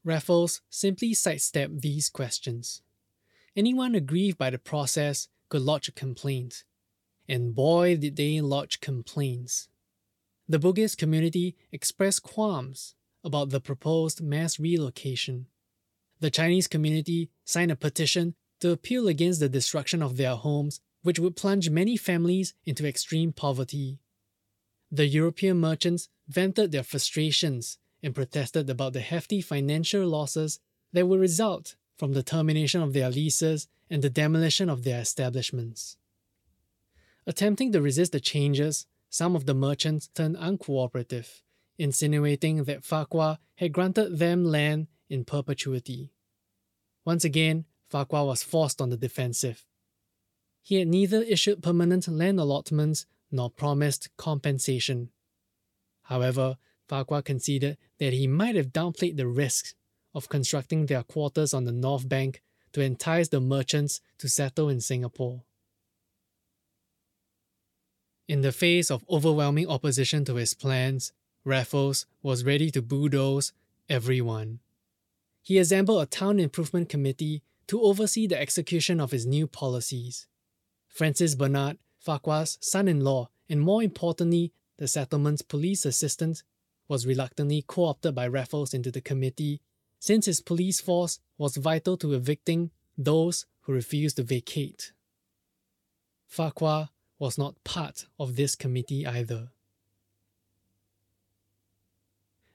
Raffles 0.04 0.62
simply 0.70 1.12
sidestepped 1.12 1.82
these 1.82 2.08
questions. 2.08 2.82
Anyone 3.54 3.94
aggrieved 3.94 4.38
by 4.38 4.50
the 4.50 4.58
process 4.58 5.28
could 5.48 5.62
lodge 5.62 5.88
a 5.88 5.92
complaint. 5.92 6.64
And 7.28 7.54
boy, 7.54 7.96
did 7.96 8.16
they 8.16 8.40
lodge 8.40 8.80
complaints. 8.80 9.68
The 10.48 10.58
Bugis 10.58 10.96
community 10.96 11.56
expressed 11.70 12.22
qualms 12.22 12.94
about 13.24 13.50
the 13.50 13.60
proposed 13.60 14.22
mass 14.22 14.58
relocation. 14.58 15.46
The 16.20 16.30
Chinese 16.30 16.68
community 16.68 17.30
signed 17.44 17.70
a 17.70 17.76
petition 17.76 18.34
to 18.60 18.70
appeal 18.70 19.08
against 19.08 19.40
the 19.40 19.48
destruction 19.48 20.02
of 20.02 20.16
their 20.16 20.36
homes, 20.36 20.80
which 21.02 21.18
would 21.18 21.36
plunge 21.36 21.70
many 21.70 21.96
families 21.96 22.54
into 22.66 22.86
extreme 22.86 23.32
poverty. 23.32 23.98
The 24.92 25.06
European 25.06 25.58
merchants 25.58 26.08
vented 26.28 26.72
their 26.72 26.82
frustrations 26.82 27.78
and 28.02 28.14
protested 28.14 28.68
about 28.68 28.92
the 28.92 29.00
hefty 29.00 29.40
financial 29.40 30.06
losses 30.06 30.60
that 30.92 31.06
would 31.06 31.20
result 31.20 31.76
from 31.96 32.12
the 32.12 32.22
termination 32.22 32.82
of 32.82 32.92
their 32.92 33.10
leases 33.10 33.68
and 33.88 34.02
the 34.02 34.10
demolition 34.10 34.68
of 34.68 34.84
their 34.84 35.00
establishments. 35.00 35.96
Attempting 37.26 37.72
to 37.72 37.82
resist 37.82 38.12
the 38.12 38.20
changes, 38.20 38.86
some 39.08 39.36
of 39.36 39.46
the 39.46 39.54
merchants 39.54 40.08
turned 40.08 40.36
uncooperative 40.36 41.42
insinuating 41.80 42.64
that 42.64 42.84
Farquhar 42.84 43.38
had 43.56 43.72
granted 43.72 44.18
them 44.18 44.44
land 44.44 44.86
in 45.08 45.24
perpetuity. 45.24 46.12
Once 47.04 47.24
again, 47.24 47.64
Farquhar 47.88 48.26
was 48.26 48.42
forced 48.42 48.80
on 48.80 48.90
the 48.90 48.96
defensive. 48.96 49.64
He 50.62 50.76
had 50.76 50.88
neither 50.88 51.22
issued 51.22 51.62
permanent 51.62 52.06
land 52.06 52.38
allotments 52.38 53.06
nor 53.30 53.50
promised 53.50 54.10
compensation. 54.16 55.10
However, 56.02 56.58
Farquhar 56.86 57.22
conceded 57.22 57.78
that 57.98 58.12
he 58.12 58.26
might 58.26 58.56
have 58.56 58.72
downplayed 58.72 59.16
the 59.16 59.26
risks 59.26 59.74
of 60.12 60.28
constructing 60.28 60.86
their 60.86 61.02
quarters 61.02 61.54
on 61.54 61.64
the 61.64 61.72
North 61.72 62.08
Bank 62.08 62.42
to 62.72 62.82
entice 62.82 63.28
the 63.28 63.40
merchants 63.40 64.00
to 64.18 64.28
settle 64.28 64.68
in 64.68 64.80
Singapore. 64.80 65.44
In 68.28 68.42
the 68.42 68.52
face 68.52 68.90
of 68.90 69.04
overwhelming 69.08 69.68
opposition 69.68 70.24
to 70.26 70.34
his 70.36 70.54
plans, 70.54 71.12
Raffles 71.44 72.06
was 72.22 72.44
ready 72.44 72.70
to 72.70 72.82
bulldoze 72.82 73.52
everyone. 73.88 74.60
He 75.42 75.58
assembled 75.58 76.02
a 76.02 76.06
town 76.06 76.38
improvement 76.38 76.88
committee 76.88 77.42
to 77.68 77.80
oversee 77.80 78.26
the 78.26 78.40
execution 78.40 79.00
of 79.00 79.10
his 79.10 79.26
new 79.26 79.46
policies. 79.46 80.26
Francis 80.86 81.34
Bernard, 81.34 81.78
Farquhar's 81.98 82.58
son 82.60 82.88
in 82.88 83.00
law, 83.00 83.30
and 83.48 83.60
more 83.60 83.82
importantly, 83.82 84.52
the 84.76 84.88
settlement's 84.88 85.42
police 85.42 85.84
assistant, 85.84 86.42
was 86.88 87.06
reluctantly 87.06 87.64
co 87.66 87.84
opted 87.84 88.14
by 88.14 88.26
Raffles 88.26 88.74
into 88.74 88.90
the 88.90 89.00
committee 89.00 89.60
since 90.00 90.26
his 90.26 90.40
police 90.40 90.80
force 90.80 91.20
was 91.38 91.56
vital 91.56 91.96
to 91.98 92.14
evicting 92.14 92.70
those 92.98 93.46
who 93.62 93.72
refused 93.72 94.16
to 94.16 94.22
vacate. 94.22 94.92
Farquhar 96.26 96.90
was 97.18 97.38
not 97.38 97.62
part 97.64 98.06
of 98.18 98.36
this 98.36 98.56
committee 98.56 99.06
either. 99.06 99.50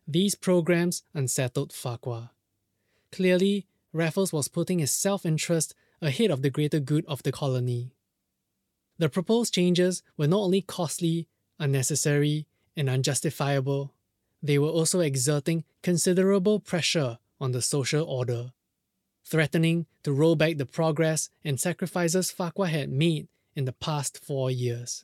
These 0.07 0.35
programs 0.35 1.03
unsettled 1.13 1.73
Farquhar. 1.73 2.29
Clearly, 3.11 3.65
Raffles 3.91 4.31
was 4.31 4.47
putting 4.47 4.79
his 4.79 4.93
self 4.93 5.25
interest 5.25 5.73
ahead 6.01 6.29
of 6.29 6.41
the 6.41 6.49
greater 6.49 6.79
good 6.79 7.05
of 7.07 7.23
the 7.23 7.31
colony. 7.31 7.91
The 8.97 9.09
proposed 9.09 9.53
changes 9.53 10.03
were 10.15 10.27
not 10.27 10.41
only 10.41 10.61
costly, 10.61 11.27
unnecessary, 11.59 12.45
and 12.77 12.89
unjustifiable, 12.89 13.93
they 14.43 14.59
were 14.59 14.69
also 14.69 14.99
exerting 14.99 15.63
considerable 15.81 16.59
pressure 16.59 17.17
on 17.39 17.51
the 17.51 17.61
social 17.61 18.05
order, 18.05 18.51
threatening 19.23 19.87
to 20.03 20.13
roll 20.13 20.35
back 20.35 20.57
the 20.57 20.65
progress 20.65 21.29
and 21.43 21.59
sacrifices 21.59 22.31
Farquhar 22.31 22.67
had 22.67 22.89
made 22.89 23.27
in 23.55 23.65
the 23.65 23.73
past 23.73 24.23
four 24.23 24.51
years. 24.51 25.03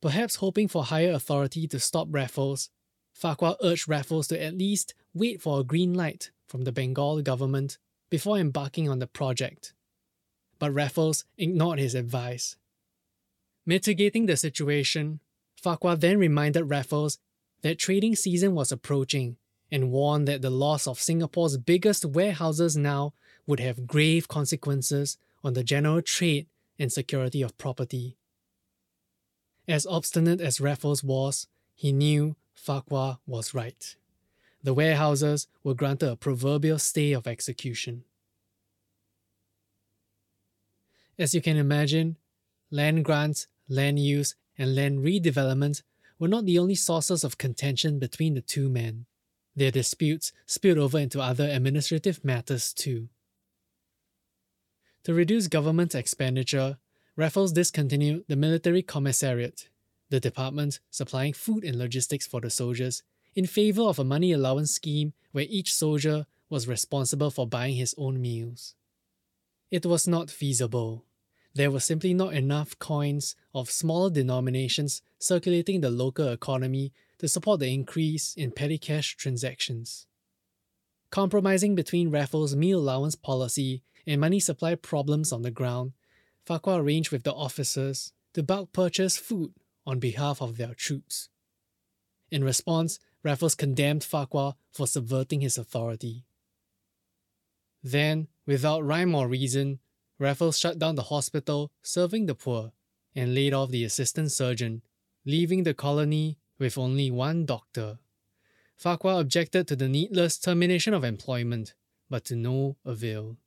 Perhaps 0.00 0.36
hoping 0.36 0.68
for 0.68 0.84
higher 0.84 1.10
authority 1.10 1.66
to 1.66 1.80
stop 1.80 2.06
Raffles, 2.10 2.70
Farquhar 3.18 3.56
urged 3.60 3.88
Raffles 3.88 4.28
to 4.28 4.40
at 4.40 4.56
least 4.56 4.94
wait 5.12 5.42
for 5.42 5.58
a 5.58 5.64
green 5.64 5.92
light 5.92 6.30
from 6.46 6.62
the 6.62 6.70
Bengal 6.70 7.20
government 7.20 7.76
before 8.10 8.38
embarking 8.38 8.88
on 8.88 9.00
the 9.00 9.08
project. 9.08 9.74
But 10.60 10.70
Raffles 10.70 11.24
ignored 11.36 11.80
his 11.80 11.96
advice. 11.96 12.54
Mitigating 13.66 14.26
the 14.26 14.36
situation, 14.36 15.18
Farquhar 15.60 15.96
then 15.96 16.20
reminded 16.20 16.66
Raffles 16.66 17.18
that 17.62 17.80
trading 17.80 18.14
season 18.14 18.54
was 18.54 18.70
approaching 18.70 19.36
and 19.68 19.90
warned 19.90 20.28
that 20.28 20.40
the 20.40 20.48
loss 20.48 20.86
of 20.86 21.00
Singapore's 21.00 21.56
biggest 21.56 22.04
warehouses 22.04 22.76
now 22.76 23.14
would 23.48 23.58
have 23.58 23.88
grave 23.88 24.28
consequences 24.28 25.18
on 25.42 25.54
the 25.54 25.64
general 25.64 26.02
trade 26.02 26.46
and 26.78 26.92
security 26.92 27.42
of 27.42 27.58
property. 27.58 28.16
As 29.66 29.88
obstinate 29.88 30.40
as 30.40 30.60
Raffles 30.60 31.02
was, 31.02 31.48
he 31.74 31.90
knew 31.90 32.36
Farquhar 32.58 33.18
was 33.26 33.54
right. 33.54 33.96
The 34.62 34.74
warehouses 34.74 35.46
were 35.62 35.74
granted 35.74 36.10
a 36.10 36.16
proverbial 36.16 36.78
stay 36.78 37.12
of 37.12 37.26
execution. 37.26 38.04
As 41.18 41.34
you 41.34 41.40
can 41.40 41.56
imagine, 41.56 42.16
land 42.70 43.04
grants, 43.04 43.46
land 43.68 44.00
use, 44.00 44.34
and 44.58 44.74
land 44.74 44.98
redevelopment 44.98 45.82
were 46.18 46.28
not 46.28 46.46
the 46.46 46.58
only 46.58 46.74
sources 46.74 47.22
of 47.24 47.38
contention 47.38 47.98
between 47.98 48.34
the 48.34 48.40
two 48.40 48.68
men. 48.68 49.06
Their 49.54 49.70
disputes 49.70 50.32
spilled 50.44 50.78
over 50.78 50.98
into 50.98 51.20
other 51.20 51.48
administrative 51.48 52.24
matters 52.24 52.72
too. 52.72 53.08
To 55.04 55.14
reduce 55.14 55.46
government 55.46 55.94
expenditure, 55.94 56.78
Raffles 57.16 57.52
discontinued 57.52 58.24
the 58.28 58.36
military 58.36 58.82
commissariat, 58.82 59.68
the 60.10 60.20
department 60.20 60.80
supplying 60.90 61.32
food 61.32 61.64
and 61.64 61.76
logistics 61.76 62.26
for 62.26 62.40
the 62.40 62.50
soldiers, 62.50 63.02
in 63.34 63.46
favor 63.46 63.82
of 63.82 63.98
a 63.98 64.04
money 64.04 64.32
allowance 64.32 64.72
scheme 64.72 65.12
where 65.32 65.46
each 65.48 65.72
soldier 65.72 66.26
was 66.48 66.68
responsible 66.68 67.30
for 67.30 67.46
buying 67.46 67.76
his 67.76 67.94
own 67.98 68.20
meals. 68.20 68.74
It 69.70 69.84
was 69.84 70.08
not 70.08 70.30
feasible. 70.30 71.04
There 71.54 71.70
were 71.70 71.80
simply 71.80 72.14
not 72.14 72.34
enough 72.34 72.78
coins 72.78 73.36
of 73.54 73.70
smaller 73.70 74.10
denominations 74.10 75.02
circulating 75.18 75.80
the 75.80 75.90
local 75.90 76.28
economy 76.28 76.92
to 77.18 77.28
support 77.28 77.60
the 77.60 77.72
increase 77.72 78.34
in 78.34 78.52
petty 78.52 78.78
cash 78.78 79.16
transactions. 79.16 80.06
Compromising 81.10 81.74
between 81.74 82.10
Raffles' 82.10 82.54
meal 82.54 82.78
allowance 82.78 83.14
policy 83.14 83.82
and 84.06 84.20
money 84.20 84.40
supply 84.40 84.74
problems 84.74 85.32
on 85.32 85.42
the 85.42 85.50
ground, 85.50 85.92
Farquhar 86.46 86.80
arranged 86.80 87.10
with 87.10 87.24
the 87.24 87.32
officers 87.32 88.12
to 88.34 88.42
bulk 88.42 88.72
purchase 88.72 89.16
food 89.16 89.52
on 89.88 89.98
behalf 89.98 90.42
of 90.42 90.58
their 90.58 90.74
troops. 90.74 91.30
In 92.30 92.44
response, 92.44 92.98
Raffles 93.22 93.54
condemned 93.54 94.04
Farquhar 94.04 94.54
for 94.70 94.86
subverting 94.86 95.40
his 95.40 95.56
authority. 95.56 96.26
Then, 97.82 98.28
without 98.44 98.84
rhyme 98.84 99.14
or 99.14 99.26
reason, 99.28 99.78
Raffles 100.18 100.58
shut 100.58 100.78
down 100.78 100.96
the 100.96 101.04
hospital 101.04 101.72
serving 101.82 102.26
the 102.26 102.34
poor 102.34 102.72
and 103.16 103.34
laid 103.34 103.54
off 103.54 103.70
the 103.70 103.82
assistant 103.82 104.30
surgeon, 104.30 104.82
leaving 105.24 105.62
the 105.62 105.72
colony 105.72 106.36
with 106.58 106.76
only 106.76 107.10
one 107.10 107.46
doctor. 107.46 107.98
Farquhar 108.76 109.18
objected 109.18 109.66
to 109.68 109.76
the 109.76 109.88
needless 109.88 110.38
termination 110.38 110.92
of 110.92 111.02
employment, 111.02 111.72
but 112.10 112.26
to 112.26 112.36
no 112.36 112.76
avail. 112.84 113.38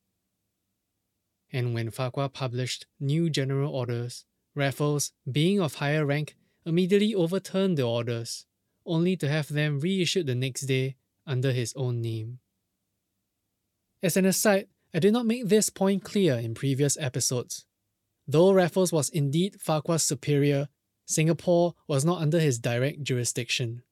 And 1.53 1.75
when 1.75 1.91
Farquhar 1.91 2.29
published 2.29 2.88
new 3.00 3.29
general 3.29 3.71
orders, 3.75 4.25
Raffles, 4.55 5.12
being 5.29 5.60
of 5.62 5.75
higher 5.75 6.05
rank, 6.05 6.36
immediately 6.65 7.15
overturned 7.15 7.77
the 7.77 7.84
orders, 7.84 8.46
only 8.86 9.15
to 9.17 9.29
have 9.29 9.48
them 9.48 9.79
reissued 9.79 10.27
the 10.27 10.36
next 10.36 10.62
day 10.62 10.96
under 11.25 11.51
his 11.51 11.74
own 11.75 12.01
name. 12.01 12.39
As 14.03 14.17
an 14.17 14.25
aside, 14.25 14.67
I 14.93 15.00
did 15.00 15.13
not 15.13 15.25
make 15.25 15.48
this 15.48 15.70
point 15.70 16.03
clear 16.03 16.36
in 16.36 16.53
previous 16.53 16.98
episodes. 16.98 17.65
Though 18.27 18.51
Raffles 18.51 18.91
was 18.91 19.10
indeed 19.10 19.62
Farquhar's 19.62 20.03
superior, 20.03 20.70
Singapore 21.05 21.75
was 21.88 22.03
not 22.03 22.22
under 22.22 22.39
his 22.39 22.60
direct 22.60 23.03
jurisdiction. 23.03 23.84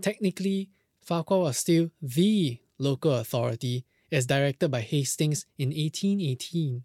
Technically, 0.00 0.70
Farquhar 1.00 1.40
was 1.40 1.58
still 1.58 1.90
the 2.00 2.58
local 2.78 3.14
authority 3.14 3.84
as 4.10 4.26
directed 4.26 4.70
by 4.70 4.80
Hastings 4.80 5.46
in 5.58 5.68
1818. 5.68 6.84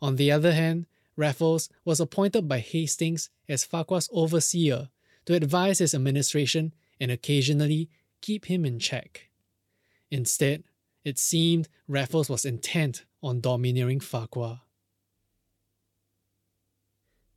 On 0.00 0.16
the 0.16 0.32
other 0.32 0.52
hand, 0.52 0.86
Raffles 1.22 1.68
was 1.84 2.00
appointed 2.00 2.48
by 2.48 2.58
Hastings 2.58 3.30
as 3.48 3.64
Farquhar's 3.64 4.08
overseer 4.12 4.88
to 5.24 5.34
advise 5.34 5.78
his 5.78 5.94
administration 5.94 6.74
and 6.98 7.12
occasionally 7.12 7.88
keep 8.20 8.46
him 8.46 8.64
in 8.64 8.80
check. 8.80 9.28
Instead, 10.10 10.64
it 11.04 11.20
seemed 11.20 11.68
Raffles 11.86 12.28
was 12.28 12.44
intent 12.44 13.04
on 13.22 13.40
domineering 13.40 14.00
Farquhar. 14.00 14.62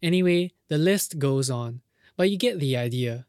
Anyway, 0.01 0.51
the 0.67 0.79
list 0.79 1.19
goes 1.19 1.51
on, 1.51 1.81
but 2.17 2.31
you 2.31 2.37
get 2.37 2.59
the 2.59 2.75
idea. 2.75 3.27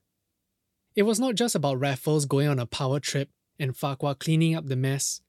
It 0.94 1.02
was 1.02 1.20
not 1.20 1.34
just 1.34 1.54
about 1.54 1.78
Raffles 1.78 2.24
going 2.24 2.48
on 2.48 2.58
a 2.58 2.64
power 2.64 2.98
trip 2.98 3.28
and 3.58 3.76
Farquhar 3.76 4.14
cleaning 4.14 4.54
up 4.54 4.68
the 4.68 4.76
mess. 4.76 5.20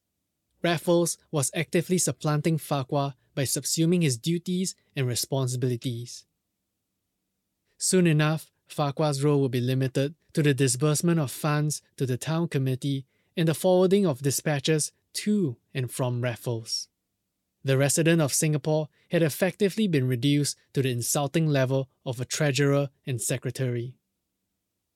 Raffles 0.63 1.18
was 1.32 1.52
actively 1.54 1.98
supplanting 1.98 2.58
Farquhar 2.58 3.16
by 3.38 3.43
subsuming 3.43 4.02
his 4.02 4.17
duties 4.17 4.73
and 4.95 5.06
responsibilities. 5.06 6.26
Soon 7.78 8.08
enough, 8.08 8.50
Farquhar's 8.67 9.23
role 9.23 9.41
would 9.41 9.52
be 9.52 9.62
limited 9.62 10.15
to 10.34 10.41
the 10.41 10.56
disbursement 10.56 11.19
of 11.19 11.30
funds 11.30 11.84
to 11.97 12.08
the 12.08 12.17
town 12.17 12.47
committee 12.47 13.06
and 13.38 13.47
the 13.47 13.54
forwarding 13.54 14.08
of 14.08 14.23
dispatches 14.23 14.91
to 15.13 15.56
and 15.71 15.91
from 15.91 16.21
Raffles. 16.21 16.88
The 17.63 17.78
resident 17.78 18.23
of 18.23 18.34
Singapore 18.34 18.89
had 19.12 19.21
effectively 19.21 19.88
been 19.88 20.08
reduced 20.08 20.58
to 20.73 20.82
the 20.82 20.89
insulting 20.89 21.45
level 21.45 21.89
of 22.08 22.19
a 22.19 22.26
treasurer 22.26 22.89
and 23.06 23.21
secretary. 23.21 23.93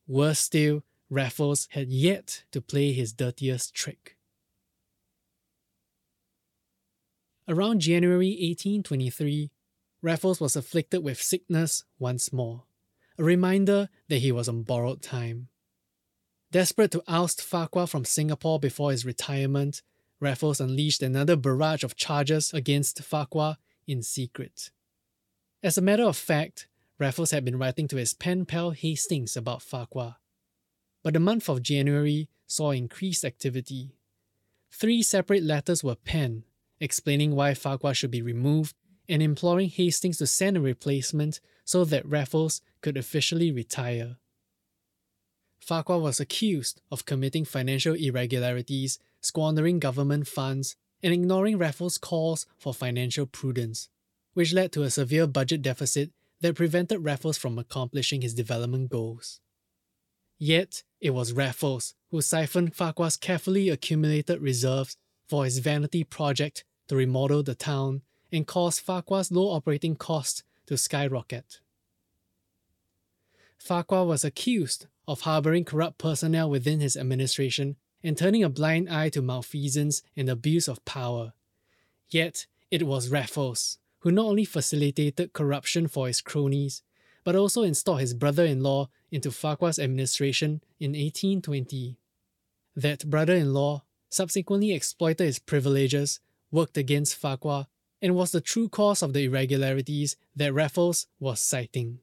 Worse 0.08 0.39
still, 0.39 0.82
Raffles 1.12 1.67
had 1.73 1.89
yet 1.89 2.43
to 2.51 2.60
play 2.60 2.91
his 2.91 3.13
dirtiest 3.13 3.75
trick. 3.75 4.17
Around 7.52 7.82
January 7.82 8.30
1823, 8.30 9.52
Raffles 10.02 10.40
was 10.40 10.56
afflicted 10.56 11.04
with 11.04 11.22
sickness 11.22 11.84
once 12.00 12.32
more, 12.32 12.64
a 13.18 13.26
reminder 13.26 13.90
that 14.08 14.20
he 14.20 14.32
was 14.32 14.48
on 14.48 14.64
borrowed 14.64 15.02
time. 15.02 15.50
Desperate 16.52 16.92
to 16.92 17.04
oust 17.10 17.42
Farquhar 17.42 17.88
from 17.88 18.06
Singapore 18.06 18.58
before 18.58 18.92
his 18.92 19.06
retirement, 19.06 19.82
Raffles 20.22 20.62
unleashed 20.62 21.04
another 21.04 21.36
barrage 21.36 21.84
of 21.84 21.98
charges 21.98 22.54
against 22.54 23.04
Farquhar 23.04 23.58
in 23.86 24.02
secret. 24.02 24.72
As 25.62 25.78
a 25.78 25.82
matter 25.82 26.04
of 26.06 26.16
fact, 26.16 26.70
Raffles 27.00 27.32
had 27.32 27.44
been 27.44 27.60
writing 27.60 27.90
to 27.90 27.98
his 27.98 28.14
pen 28.14 28.46
pal 28.46 28.72
Hastings 28.72 29.36
about 29.36 29.62
Farquhar. 29.62 30.16
But 31.04 31.16
the 31.16 31.20
month 31.20 31.50
of 31.50 31.64
January 31.64 32.30
saw 32.48 32.72
increased 32.72 33.26
activity. 33.26 33.98
Three 34.72 35.04
separate 35.04 35.44
letters 35.44 35.84
were 35.84 35.96
penned, 35.96 36.44
explaining 36.82 37.36
why 37.36 37.54
Farquhar 37.54 37.94
should 37.94 38.12
be 38.12 38.22
removed 38.22 38.76
and 39.08 39.22
imploring 39.22 39.70
Hastings 39.70 40.17
to 40.17 40.28
send 40.28 40.58
a 40.58 40.62
replacement 40.62 41.39
so 41.63 41.86
that 41.86 42.06
Raffles 42.06 42.62
could 42.82 42.98
officially 42.98 43.52
retire. 43.52 44.17
Farquhar 45.60 46.00
was 46.00 46.20
accused 46.20 46.82
of 46.91 47.06
committing 47.06 47.46
financial 47.46 47.94
irregularities, 47.94 49.00
squandering 49.22 49.80
government 49.80 50.28
funds, 50.28 50.76
and 51.04 51.13
ignoring 51.13 51.58
Raffles' 51.58 51.98
calls 51.98 52.48
for 52.58 52.74
financial 52.74 53.26
prudence, 53.26 53.89
which 54.34 54.54
led 54.54 54.72
to 54.72 54.84
a 54.84 54.89
severe 54.89 55.28
budget 55.28 55.62
deficit 55.62 56.12
that 56.41 56.56
prevented 56.56 57.04
Raffles 57.04 57.38
from 57.38 57.60
accomplishing 57.60 58.22
his 58.22 58.34
development 58.34 58.89
goals. 58.89 59.39
Yet, 60.39 60.84
it 61.00 61.12
was 61.12 61.34
Raffles 61.34 61.94
who 62.10 62.22
siphoned 62.22 62.76
Farquhar's 62.76 63.15
carefully 63.15 63.70
accumulated 63.70 64.41
reserves 64.41 64.98
for 65.28 65.46
his 65.46 65.60
vanity 65.60 66.04
project 66.04 66.63
to 66.91 66.97
remodel 66.97 67.41
the 67.41 67.56
town 67.56 68.01
and 68.34 68.45
caused 68.45 68.82
Farquhar's 68.82 69.32
low 69.32 69.51
operating 69.51 69.95
costs 69.95 70.43
to 70.65 70.75
skyrocket. 70.75 71.62
Farquhar 73.58 74.06
was 74.06 74.25
accused 74.25 74.88
of 75.08 75.21
harboring 75.21 75.63
corrupt 75.63 75.97
personnel 75.97 76.49
within 76.49 76.82
his 76.82 76.97
administration 76.97 77.77
and 78.04 78.17
turning 78.17 78.43
a 78.43 78.49
blind 78.49 78.89
eye 78.89 79.08
to 79.08 79.21
malfeasance 79.21 80.04
and 80.17 80.27
abuse 80.27 80.67
of 80.67 80.84
power. 80.84 81.32
Yet, 82.10 82.45
it 82.69 82.86
was 82.86 83.08
Raffles 83.08 83.77
who 83.99 84.12
not 84.12 84.25
only 84.25 84.43
facilitated 84.43 85.32
corruption 85.32 85.88
for 85.88 86.08
his 86.08 86.19
cronies, 86.19 86.84
but 87.23 87.38
also 87.38 87.63
installed 87.63 88.01
his 88.01 88.13
brother 88.13 88.43
in 88.43 88.62
law 88.62 88.89
into 89.10 89.32
Farquhar's 89.32 89.80
administration 89.80 90.62
in 90.77 90.91
1820. 90.91 91.97
That 92.75 93.10
brother 93.10 93.36
in 93.36 93.54
law 93.54 93.84
subsequently 94.10 94.73
exploited 94.73 95.23
his 95.23 95.39
privileges, 95.39 96.19
worked 96.52 96.78
against 96.78 97.16
Farquhar, 97.16 97.68
and 98.02 98.16
was 98.16 98.32
the 98.32 98.42
true 98.42 98.68
cause 98.68 99.02
of 99.02 99.14
the 99.14 99.26
irregularities 99.26 100.16
that 100.36 100.54
Raffles 100.54 101.08
was 101.20 101.40
citing. 101.40 102.00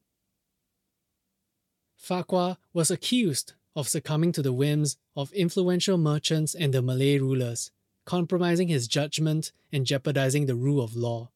Farquhar 1.95 2.57
was 2.73 2.89
accused 2.89 3.53
of 3.75 3.87
succumbing 3.87 4.31
to 4.31 4.41
the 4.41 4.53
whims 4.53 4.97
of 5.15 5.31
influential 5.33 5.97
merchants 5.97 6.55
and 6.55 6.73
the 6.73 6.81
Malay 6.81 7.19
rulers, 7.19 7.71
compromising 8.05 8.67
his 8.67 8.87
judgment 8.87 9.51
and 9.71 9.85
jeopardizing 9.85 10.45
the 10.45 10.55
rule 10.55 10.81
of 10.83 10.95
law. 10.95 11.29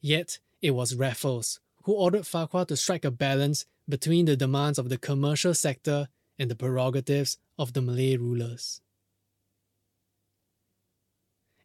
Yet, 0.00 0.38
it 0.62 0.70
was 0.70 0.94
Raffles 0.94 1.60
who 1.82 1.92
ordered 1.92 2.26
Farquhar 2.26 2.64
to 2.66 2.76
strike 2.76 3.04
a 3.04 3.10
balance 3.10 3.66
between 3.88 4.24
the 4.24 4.36
demands 4.36 4.78
of 4.78 4.88
the 4.88 4.98
commercial 4.98 5.54
sector 5.54 6.08
and 6.38 6.50
the 6.50 6.56
prerogatives 6.56 7.38
of 7.58 7.72
the 7.72 7.82
Malay 7.82 8.16
rulers. 8.16 8.80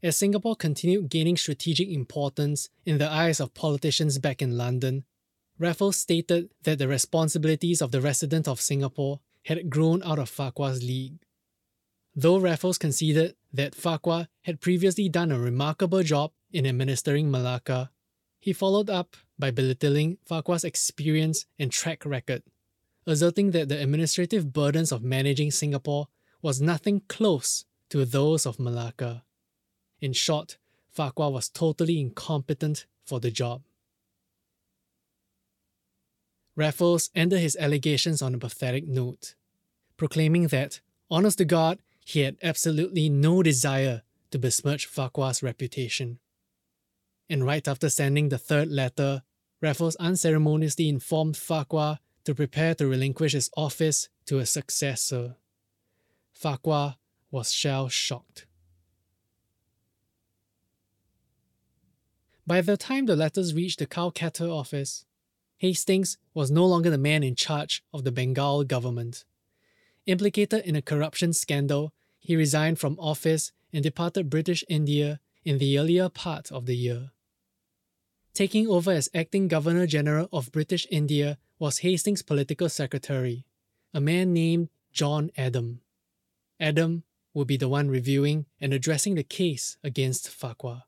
As 0.04 0.18
Singapore 0.18 0.56
continued 0.56 1.10
gaining 1.10 1.38
strategic 1.38 1.90
importance 1.90 2.70
in 2.86 2.98
the 2.98 3.10
eyes 3.10 3.40
of 3.40 3.54
politicians 3.54 4.18
back 4.18 4.42
in 4.42 4.58
London, 4.58 5.04
Raffles 5.60 5.98
stated 5.98 6.50
that 6.64 6.80
the 6.80 6.88
responsibilities 6.88 7.82
of 7.82 7.92
the 7.92 8.02
resident 8.02 8.48
of 8.48 8.60
Singapore 8.60 9.20
had 9.46 9.70
grown 9.70 10.02
out 10.04 10.18
of 10.18 10.30
Farquhar's 10.30 10.82
league. 10.82 11.20
Though 12.16 12.40
Raffles 12.40 12.80
conceded 12.80 13.36
that 13.54 13.76
Farquhar 13.76 14.28
had 14.42 14.60
previously 14.60 15.08
done 15.08 15.32
a 15.32 15.40
remarkable 15.40 16.02
job 16.02 16.32
in 16.52 16.66
administering 16.66 17.30
Malacca, 17.30 17.92
he 18.40 18.54
followed 18.54 18.90
up 18.90 19.16
by 19.38 19.52
belittling 19.52 20.18
Farquhar's 20.26 20.64
experience 20.64 21.46
and 21.60 21.72
track 21.72 22.06
record, 22.06 22.42
asserting 23.06 23.52
that 23.52 23.70
the 23.70 23.80
administrative 23.80 24.52
burdens 24.52 24.92
of 24.92 25.04
managing 25.04 25.52
Singapore 25.52 26.08
was 26.42 26.60
nothing 26.60 27.04
close 27.08 27.66
to 27.90 28.04
those 28.04 28.48
of 28.48 28.60
Malacca. 28.60 29.24
In 30.02 30.14
short, 30.14 30.58
Farquhar 30.90 31.32
was 31.32 31.48
totally 31.48 32.02
incompetent 32.02 32.86
for 33.06 33.20
the 33.20 33.32
job. 33.32 33.62
Raffles 36.56 37.10
ended 37.16 37.40
his 37.40 37.56
allegations 37.56 38.22
on 38.22 38.36
a 38.36 38.40
pathetic 38.40 38.88
note, 38.88 39.36
proclaiming 39.96 40.48
that, 40.48 40.82
honest 41.10 41.38
to 41.38 41.46
God, 41.46 41.80
he 42.04 42.22
had 42.22 42.38
absolutely 42.44 43.08
no 43.10 43.42
desire 43.42 44.02
to 44.32 44.40
besmirch 44.40 44.86
Farquhar's 44.86 45.42
reputation. 45.42 46.20
And 47.30 47.46
right 47.46 47.66
after 47.68 47.90
sending 47.90 48.30
the 48.30 48.38
third 48.38 48.70
letter, 48.70 49.24
Raffles 49.62 49.96
unceremoniously 49.98 50.90
informed 50.90 51.38
Farquhar 51.38 52.00
to 52.26 52.36
prepare 52.36 52.76
to 52.76 52.88
relinquish 52.88 53.34
his 53.34 53.50
office 53.56 54.10
to 54.26 54.40
a 54.40 54.46
successor. 54.46 55.36
Farquhar 56.34 56.98
was 57.30 57.54
shell 57.54 57.88
shocked. 57.88 58.46
By 62.48 62.62
the 62.62 62.78
time 62.78 63.06
the 63.06 63.16
letters 63.16 63.54
reached 63.54 63.80
the 63.80 63.86
Calcutta 63.86 64.50
office, 64.50 65.06
Hastings 65.58 66.18
was 66.34 66.50
no 66.50 66.66
longer 66.66 66.90
the 66.90 66.98
man 66.98 67.24
in 67.24 67.36
charge 67.36 67.84
of 67.94 68.04
the 68.04 68.12
Bengal 68.12 68.64
government. 68.64 69.26
Implicated 70.08 70.66
in 70.66 70.76
a 70.76 70.82
corruption 70.82 71.34
scandal, 71.34 71.94
he 72.20 72.36
resigned 72.36 72.80
from 72.80 73.00
office 73.00 73.52
and 73.72 73.84
departed 73.84 74.30
British 74.30 74.64
India 74.68 75.20
in 75.44 75.60
the 75.60 75.78
earlier 75.78 76.10
part 76.10 76.52
of 76.52 76.66
the 76.66 76.76
year. 76.76 77.12
Taking 78.34 78.68
over 78.68 78.92
as 78.92 79.10
acting 79.14 79.48
Governor 79.48 79.86
General 79.86 80.28
of 80.32 80.52
British 80.52 80.88
India 80.90 81.38
was 81.60 81.80
Hastings' 81.80 82.24
political 82.24 82.70
secretary, 82.70 83.46
a 83.94 84.02
man 84.02 84.34
named 84.34 84.70
John 84.92 85.32
Adam. 85.38 85.82
Adam 86.60 87.04
would 87.34 87.48
be 87.48 87.58
the 87.58 87.70
one 87.70 87.90
reviewing 87.90 88.46
and 88.60 88.74
addressing 88.74 89.16
the 89.16 89.24
case 89.24 89.78
against 89.84 90.28
Farquhar. 90.28 90.84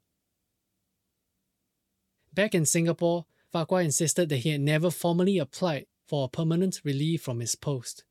Back 2.34 2.56
in 2.56 2.66
Singapore, 2.66 3.26
Farquhar 3.52 3.82
insisted 3.82 4.30
that 4.30 4.38
he 4.38 4.50
had 4.50 4.62
never 4.62 4.90
formally 4.90 5.38
applied 5.38 5.86
for 6.08 6.26
a 6.26 6.30
permanent 6.30 6.82
relief 6.84 7.22
from 7.22 7.40
his 7.40 7.56
post. 7.56 8.04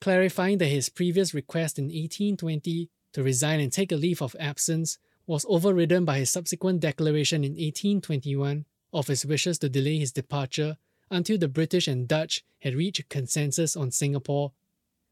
Clarifying 0.00 0.58
that 0.58 0.66
his 0.66 0.88
previous 0.88 1.34
request 1.34 1.78
in 1.78 1.86
1820 1.86 2.88
to 3.12 3.22
resign 3.22 3.60
and 3.60 3.72
take 3.72 3.92
a 3.92 3.96
leave 3.96 4.22
of 4.22 4.36
absence 4.40 4.98
was 5.26 5.44
overridden 5.48 6.04
by 6.04 6.18
his 6.18 6.30
subsequent 6.30 6.80
declaration 6.80 7.44
in 7.44 7.52
1821 7.52 8.64
of 8.92 9.08
his 9.08 9.26
wishes 9.26 9.58
to 9.58 9.68
delay 9.68 9.98
his 9.98 10.12
departure 10.12 10.78
until 11.10 11.36
the 11.36 11.48
British 11.48 11.86
and 11.88 12.08
Dutch 12.08 12.44
had 12.60 12.74
reached 12.74 13.08
consensus 13.08 13.76
on 13.76 13.90
Singapore, 13.90 14.52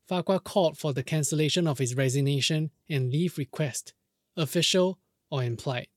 Farquhar 0.07 0.39
called 0.39 0.79
for 0.79 0.93
the 0.93 1.03
cancellation 1.03 1.67
of 1.67 1.79
his 1.79 1.97
resignation 1.97 2.71
and 2.89 3.11
leave 3.11 3.37
request, 3.37 3.93
official 4.37 4.99
or 5.31 5.43
implied. 5.43 5.89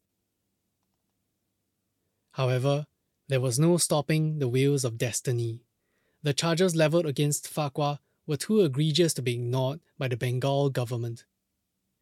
However, 2.31 2.85
there 3.27 3.41
was 3.41 3.59
no 3.59 3.77
stopping 3.77 4.39
the 4.39 4.47
wheels 4.47 4.83
of 4.83 4.97
destiny. 4.97 5.63
The 6.23 6.33
charges 6.33 6.75
leveled 6.75 7.05
against 7.05 7.47
Farquhar 7.47 7.99
were 8.25 8.37
too 8.37 8.61
egregious 8.61 9.13
to 9.15 9.21
be 9.21 9.35
ignored 9.35 9.79
by 9.97 10.07
the 10.07 10.17
Bengal 10.17 10.69
government. 10.69 11.25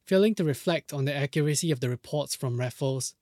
Failing 0.06 0.36
to 0.36 0.44
reflect 0.44 0.94
on 0.94 1.06
the 1.06 1.14
accuracy 1.16 1.72
of 1.72 1.80
the 1.80 1.90
reports 1.90 2.36
from 2.36 2.60
Raffles, 2.60 3.14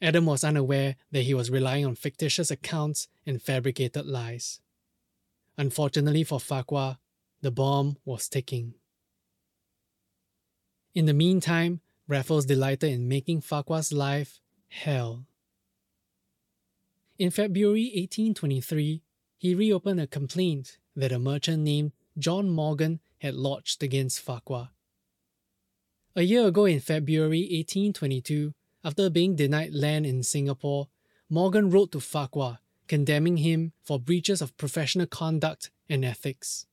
Adam 0.00 0.26
was 0.26 0.44
unaware 0.44 0.96
that 1.10 1.22
he 1.22 1.34
was 1.34 1.50
relying 1.50 1.84
on 1.84 1.94
fictitious 1.94 2.50
accounts 2.50 3.08
and 3.26 3.42
fabricated 3.42 4.06
lies. 4.06 4.60
Unfortunately 5.56 6.24
for 6.24 6.38
Farquhar, 6.38 6.98
the 7.40 7.50
bomb 7.50 7.96
was 8.04 8.28
ticking. 8.28 8.74
In 10.94 11.06
the 11.06 11.14
meantime, 11.14 11.80
Raffles 12.06 12.46
delighted 12.46 12.92
in 12.92 13.08
making 13.08 13.40
Farquhar's 13.40 13.92
life 13.92 14.40
hell. 14.68 15.27
In 17.18 17.32
February 17.32 17.90
1823, 17.96 19.02
he 19.38 19.52
reopened 19.52 20.00
a 20.00 20.06
complaint 20.06 20.78
that 20.94 21.10
a 21.10 21.18
merchant 21.18 21.64
named 21.64 21.90
John 22.16 22.48
Morgan 22.48 23.00
had 23.18 23.34
lodged 23.34 23.82
against 23.82 24.20
Farquhar. 24.20 24.70
A 26.14 26.22
year 26.22 26.46
ago 26.46 26.64
in 26.64 26.78
February 26.78 27.40
1822, 27.40 28.54
after 28.84 29.10
being 29.10 29.34
denied 29.34 29.74
land 29.74 30.06
in 30.06 30.22
Singapore, 30.22 30.90
Morgan 31.28 31.70
wrote 31.70 31.90
to 31.90 32.00
Farquhar 32.00 32.60
condemning 32.86 33.38
him 33.38 33.72
for 33.82 33.98
breaches 33.98 34.40
of 34.40 34.56
professional 34.56 35.06
conduct 35.06 35.72
and 35.88 36.04
ethics. 36.04 36.66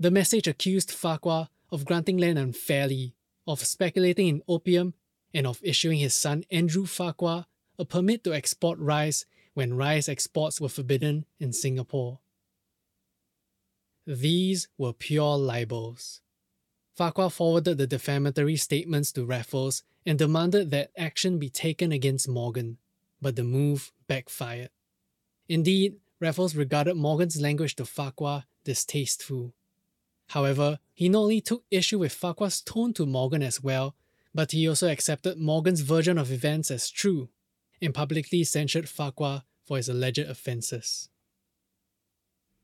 The 0.00 0.10
message 0.10 0.48
accused 0.48 0.90
Farquhar 0.90 1.50
of 1.70 1.84
granting 1.84 2.16
land 2.16 2.38
unfairly, 2.38 3.14
of 3.46 3.60
speculating 3.60 4.28
in 4.28 4.42
opium, 4.48 4.94
and 5.34 5.46
of 5.46 5.60
issuing 5.62 5.98
his 5.98 6.16
son 6.16 6.44
Andrew 6.50 6.86
Farquhar 6.86 7.44
a 7.78 7.84
permit 7.84 8.24
to 8.24 8.32
export 8.32 8.78
rice 8.78 9.26
when 9.54 9.74
rice 9.74 10.08
exports 10.08 10.60
were 10.60 10.68
forbidden 10.68 11.24
in 11.40 11.52
Singapore. 11.52 12.18
These 14.06 14.68
were 14.76 14.92
pure 14.92 15.38
libels. 15.38 16.20
Farquhar 16.94 17.30
forwarded 17.30 17.78
the 17.78 17.86
defamatory 17.86 18.56
statements 18.56 19.10
to 19.12 19.24
Raffles 19.24 19.82
and 20.04 20.18
demanded 20.18 20.70
that 20.70 20.90
action 20.96 21.38
be 21.38 21.48
taken 21.48 21.90
against 21.90 22.28
Morgan, 22.28 22.78
but 23.22 23.36
the 23.36 23.44
move 23.44 23.92
backfired. 24.06 24.70
Indeed, 25.48 25.96
Raffles 26.20 26.54
regarded 26.54 26.96
Morgan's 26.96 27.40
language 27.40 27.76
to 27.76 27.84
Farquhar 27.84 28.44
distasteful. 28.64 29.54
However, 30.28 30.78
he 30.92 31.08
not 31.08 31.20
only 31.20 31.40
took 31.40 31.64
issue 31.70 31.98
with 31.98 32.12
Farquhar's 32.12 32.60
tone 32.60 32.92
to 32.94 33.06
Morgan 33.06 33.42
as 33.42 33.62
well, 33.62 33.94
but 34.34 34.52
he 34.52 34.68
also 34.68 34.90
accepted 34.90 35.38
Morgan's 35.38 35.80
version 35.80 36.18
of 36.18 36.32
events 36.32 36.70
as 36.70 36.90
true 36.90 37.28
and 37.84 37.94
publicly 37.94 38.44
censured 38.44 38.88
Farquhar 38.88 39.44
for 39.64 39.76
his 39.76 39.88
alleged 39.88 40.18
offences. 40.18 41.08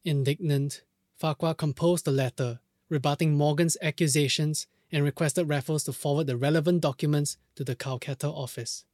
Indignant, 0.04 0.82
Farquhar 1.16 1.54
composed 1.54 2.08
a 2.08 2.10
letter 2.10 2.60
rebutting 2.88 3.36
Morgan's 3.36 3.76
accusations 3.80 4.66
and 4.90 5.04
requested 5.04 5.48
Raffles 5.48 5.84
to 5.84 5.92
forward 5.92 6.26
the 6.26 6.36
relevant 6.36 6.80
documents 6.80 7.36
to 7.54 7.64
the 7.64 7.76
Calcutta 7.76 8.26
office. 8.26 8.84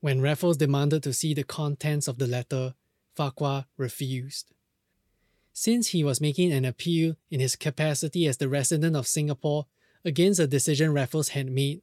When 0.00 0.20
Raffles 0.20 0.56
demanded 0.56 1.02
to 1.04 1.12
see 1.12 1.34
the 1.34 1.44
contents 1.44 2.08
of 2.08 2.18
the 2.18 2.26
letter, 2.26 2.74
Farquhar 3.14 3.66
refused. 3.76 4.52
Since 5.52 5.88
he 5.88 6.04
was 6.04 6.20
making 6.20 6.52
an 6.52 6.64
appeal 6.64 7.16
in 7.30 7.40
his 7.40 7.56
capacity 7.56 8.26
as 8.26 8.36
the 8.36 8.48
resident 8.48 8.96
of 8.96 9.06
Singapore 9.06 9.66
against 10.04 10.40
a 10.40 10.46
decision 10.46 10.92
Raffles 10.92 11.30
had 11.30 11.50
made, 11.50 11.82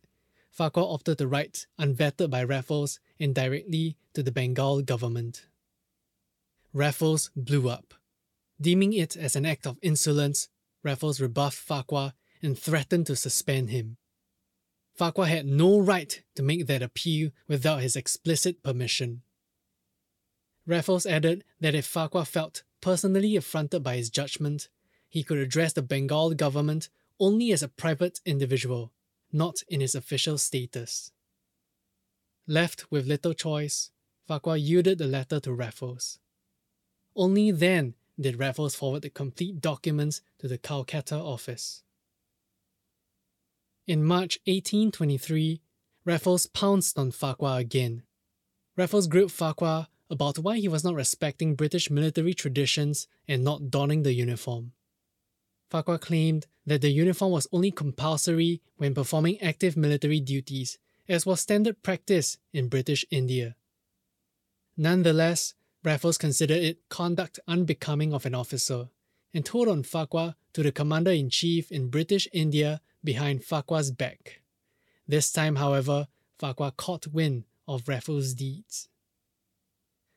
Farquhar 0.51 0.83
opted 0.83 1.17
to 1.19 1.27
write, 1.27 1.67
unvetted 1.79 2.29
by 2.29 2.43
Raffles, 2.43 2.99
indirectly 3.19 3.97
to 4.13 4.23
the 4.23 4.31
Bengal 4.31 4.81
government. 4.81 5.45
Raffles 6.73 7.29
blew 7.35 7.69
up. 7.69 7.93
Deeming 8.59 8.93
it 8.93 9.15
as 9.15 9.35
an 9.35 9.45
act 9.45 9.67
of 9.67 9.77
insolence, 9.81 10.49
Raffles 10.83 11.21
rebuffed 11.21 11.57
Farquhar 11.57 12.13
and 12.41 12.57
threatened 12.57 13.05
to 13.07 13.15
suspend 13.15 13.69
him. 13.69 13.97
Farquhar 14.95 15.27
had 15.27 15.45
no 15.45 15.79
right 15.79 16.23
to 16.35 16.43
make 16.43 16.65
that 16.65 16.81
appeal 16.81 17.29
without 17.47 17.81
his 17.81 17.95
explicit 17.95 18.63
permission. 18.63 19.21
Raffles 20.65 21.05
added 21.05 21.43
that 21.59 21.75
if 21.75 21.85
Farquhar 21.85 22.25
felt 22.25 22.63
personally 22.81 23.35
affronted 23.35 23.83
by 23.83 23.95
his 23.95 24.09
judgment, 24.09 24.69
he 25.07 25.23
could 25.23 25.37
address 25.37 25.73
the 25.73 25.81
Bengal 25.81 26.33
government 26.33 26.89
only 27.19 27.51
as 27.51 27.63
a 27.63 27.67
private 27.67 28.19
individual 28.25 28.91
not 29.37 29.63
in 29.69 29.79
his 29.79 29.95
official 29.95 30.37
status. 30.37 31.11
Left 32.47 32.91
with 32.91 33.07
little 33.07 33.33
choice, 33.33 33.91
Farquhar 34.27 34.57
yielded 34.57 34.97
the 34.97 35.07
letter 35.07 35.39
to 35.39 35.53
Raffles. 35.53 36.19
Only 37.15 37.51
then 37.51 37.95
did 38.19 38.39
Raffles 38.39 38.75
forward 38.75 39.03
the 39.03 39.09
complete 39.09 39.61
documents 39.61 40.21
to 40.39 40.47
the 40.47 40.57
Calcutta 40.57 41.15
office. 41.15 41.83
In 43.85 44.03
March 44.03 44.39
1823, 44.45 45.61
Raffles 46.03 46.47
pounced 46.47 46.97
on 46.97 47.11
Farquhar 47.11 47.59
again. 47.59 48.03
Raffles 48.75 49.07
grilled 49.07 49.31
Farquhar 49.31 49.87
about 50.09 50.39
why 50.39 50.57
he 50.57 50.67
was 50.67 50.83
not 50.83 50.95
respecting 50.95 51.55
British 51.55 51.89
military 51.89 52.33
traditions 52.33 53.07
and 53.27 53.43
not 53.43 53.69
donning 53.69 54.03
the 54.03 54.13
uniform. 54.13 54.73
Farquhar 55.69 55.97
claimed 55.97 56.47
that 56.65 56.81
the 56.81 56.89
uniform 56.89 57.31
was 57.31 57.47
only 57.51 57.71
compulsory 57.71 58.61
when 58.77 58.93
performing 58.93 59.39
active 59.41 59.75
military 59.75 60.19
duties, 60.19 60.77
as 61.07 61.25
was 61.25 61.41
standard 61.41 61.81
practice 61.83 62.37
in 62.53 62.69
British 62.69 63.05
India. 63.11 63.55
Nonetheless, 64.75 65.53
Raffles 65.83 66.17
considered 66.17 66.57
it 66.57 66.89
conduct 66.89 67.39
unbecoming 67.47 68.13
of 68.13 68.25
an 68.25 68.35
officer 68.35 68.89
and 69.33 69.45
told 69.45 69.67
on 69.67 69.83
Farquhar 69.83 70.35
to 70.53 70.63
the 70.63 70.71
commander 70.71 71.11
in 71.11 71.29
chief 71.29 71.71
in 71.71 71.89
British 71.89 72.27
India 72.33 72.81
behind 73.03 73.43
Farquhar's 73.43 73.91
back. 73.91 74.41
This 75.07 75.31
time, 75.31 75.55
however, 75.55 76.07
Farquhar 76.39 76.71
caught 76.71 77.07
wind 77.07 77.45
of 77.67 77.87
Raffles' 77.87 78.33
deeds. 78.33 78.89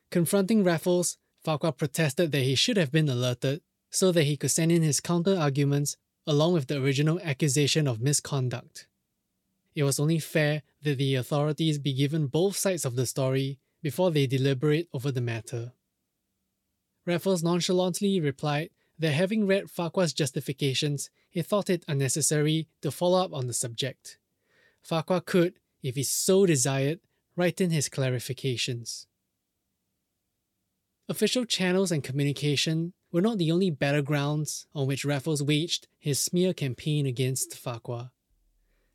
Confronting 0.09 0.63
Raffles, 0.63 1.17
Farquhar 1.43 1.71
protested 1.71 2.31
that 2.31 2.43
he 2.43 2.55
should 2.55 2.77
have 2.77 2.91
been 2.91 3.09
alerted 3.09 3.61
so 3.91 4.11
that 4.11 4.23
he 4.23 4.37
could 4.37 4.49
send 4.49 4.71
in 4.71 4.81
his 4.81 4.99
counter 4.99 5.37
arguments 5.37 5.97
along 6.25 6.53
with 6.53 6.67
the 6.67 6.81
original 6.81 7.19
accusation 7.23 7.87
of 7.87 8.01
misconduct. 8.01 8.87
It 9.75 9.83
was 9.83 9.99
only 9.99 10.19
fair 10.19 10.63
that 10.81 10.97
the 10.97 11.15
authorities 11.15 11.77
be 11.77 11.93
given 11.93 12.27
both 12.27 12.55
sides 12.55 12.85
of 12.85 12.95
the 12.95 13.05
story 13.05 13.59
before 13.81 14.11
they 14.11 14.27
deliberate 14.27 14.87
over 14.93 15.11
the 15.11 15.21
matter. 15.21 15.73
Raffles 17.05 17.43
nonchalantly 17.43 18.19
replied 18.19 18.69
that 18.99 19.11
having 19.11 19.47
read 19.47 19.69
Farquhar's 19.69 20.13
justifications, 20.13 21.09
he 21.29 21.41
thought 21.41 21.69
it 21.69 21.83
unnecessary 21.87 22.67
to 22.81 22.91
follow 22.91 23.23
up 23.23 23.33
on 23.33 23.47
the 23.47 23.53
subject. 23.53 24.19
Farquhar 24.83 25.21
could, 25.21 25.55
if 25.81 25.95
he 25.95 26.03
so 26.03 26.45
desired, 26.45 26.99
write 27.35 27.59
in 27.59 27.71
his 27.71 27.89
clarifications. 27.89 29.07
Official 31.09 31.45
channels 31.45 31.91
and 31.91 32.03
communication 32.03 32.93
were 33.11 33.21
not 33.21 33.37
the 33.37 33.51
only 33.51 33.71
battlegrounds 33.71 34.65
on 34.73 34.87
which 34.87 35.05
Raffles 35.05 35.43
waged 35.43 35.87
his 35.99 36.19
smear 36.19 36.53
campaign 36.53 37.05
against 37.05 37.55
Farquhar. 37.55 38.11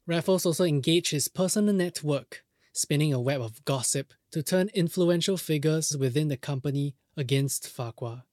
Raffles 0.06 0.46
also 0.46 0.64
engaged 0.64 1.10
his 1.10 1.28
personal 1.28 1.74
network, 1.74 2.44
spinning 2.72 3.12
a 3.12 3.20
web 3.20 3.40
of 3.40 3.64
gossip 3.64 4.12
to 4.30 4.42
turn 4.42 4.70
influential 4.74 5.36
figures 5.36 5.96
within 5.96 6.28
the 6.28 6.36
company 6.36 6.94
against 7.16 7.68
Farquhar. 7.68 8.24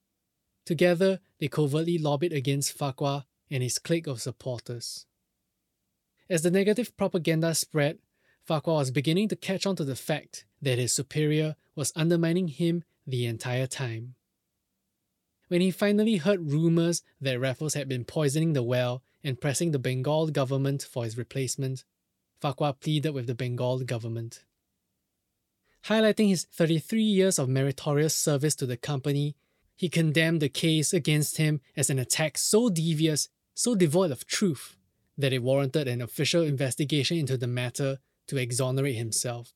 Together, 0.65 1.19
they 1.39 1.47
covertly 1.47 1.97
lobbied 1.97 2.31
against 2.31 2.71
Farquhar 2.73 3.25
and 3.49 3.61
his 3.61 3.79
clique 3.79 4.07
of 4.07 4.21
supporters. 4.21 5.05
As 6.29 6.41
the 6.41 6.51
negative 6.51 6.95
propaganda 6.95 7.53
spread, 7.53 7.99
Farquhar 8.45 8.75
was 8.75 8.91
beginning 8.91 9.27
to 9.29 9.35
catch 9.35 9.65
on 9.65 9.75
to 9.77 9.83
the 9.83 9.95
fact 9.95 10.45
that 10.61 10.77
his 10.77 10.93
superior 10.93 11.55
was 11.75 11.91
undermining 11.95 12.47
him 12.47 12.83
the 13.05 13.25
entire 13.25 13.67
time. 13.67 14.15
When 15.47 15.62
he 15.62 15.71
finally 15.71 16.17
heard 16.17 16.51
rumours 16.51 17.03
that 17.21 17.39
Raffles 17.39 17.73
had 17.73 17.89
been 17.89 18.06
poisoning 18.06 18.53
the 18.53 18.63
well 18.63 19.03
and 19.23 19.39
pressing 19.39 19.71
the 19.71 19.79
Bengal 19.79 20.27
government 20.27 20.84
for 20.84 21.03
his 21.03 21.17
replacement, 21.17 21.84
Farquhar 22.39 22.73
pleaded 22.73 23.12
with 23.12 23.27
the 23.27 23.36
Bengal 23.36 23.79
government. 23.84 24.43
Highlighting 25.86 26.29
his 26.29 26.45
33 26.45 27.03
years 27.03 27.38
of 27.39 27.49
meritorious 27.49 28.15
service 28.15 28.56
to 28.56 28.65
the 28.65 28.77
company, 28.77 29.36
he 29.75 29.89
condemned 29.89 30.41
the 30.41 30.49
case 30.49 30.93
against 30.93 31.38
him 31.38 31.60
as 31.75 31.89
an 31.89 31.99
attack 31.99 32.38
so 32.38 32.69
devious, 32.69 33.27
so 33.53 33.75
devoid 33.75 34.12
of 34.12 34.25
truth, 34.25 34.77
that 35.17 35.34
it 35.34 35.43
warranted 35.43 35.88
an 35.88 36.01
official 36.01 36.41
investigation 36.41 37.17
into 37.17 37.38
the 37.38 37.47
matter 37.47 37.99
to 38.27 38.38
exonerate 38.38 38.95
himself. 38.95 39.53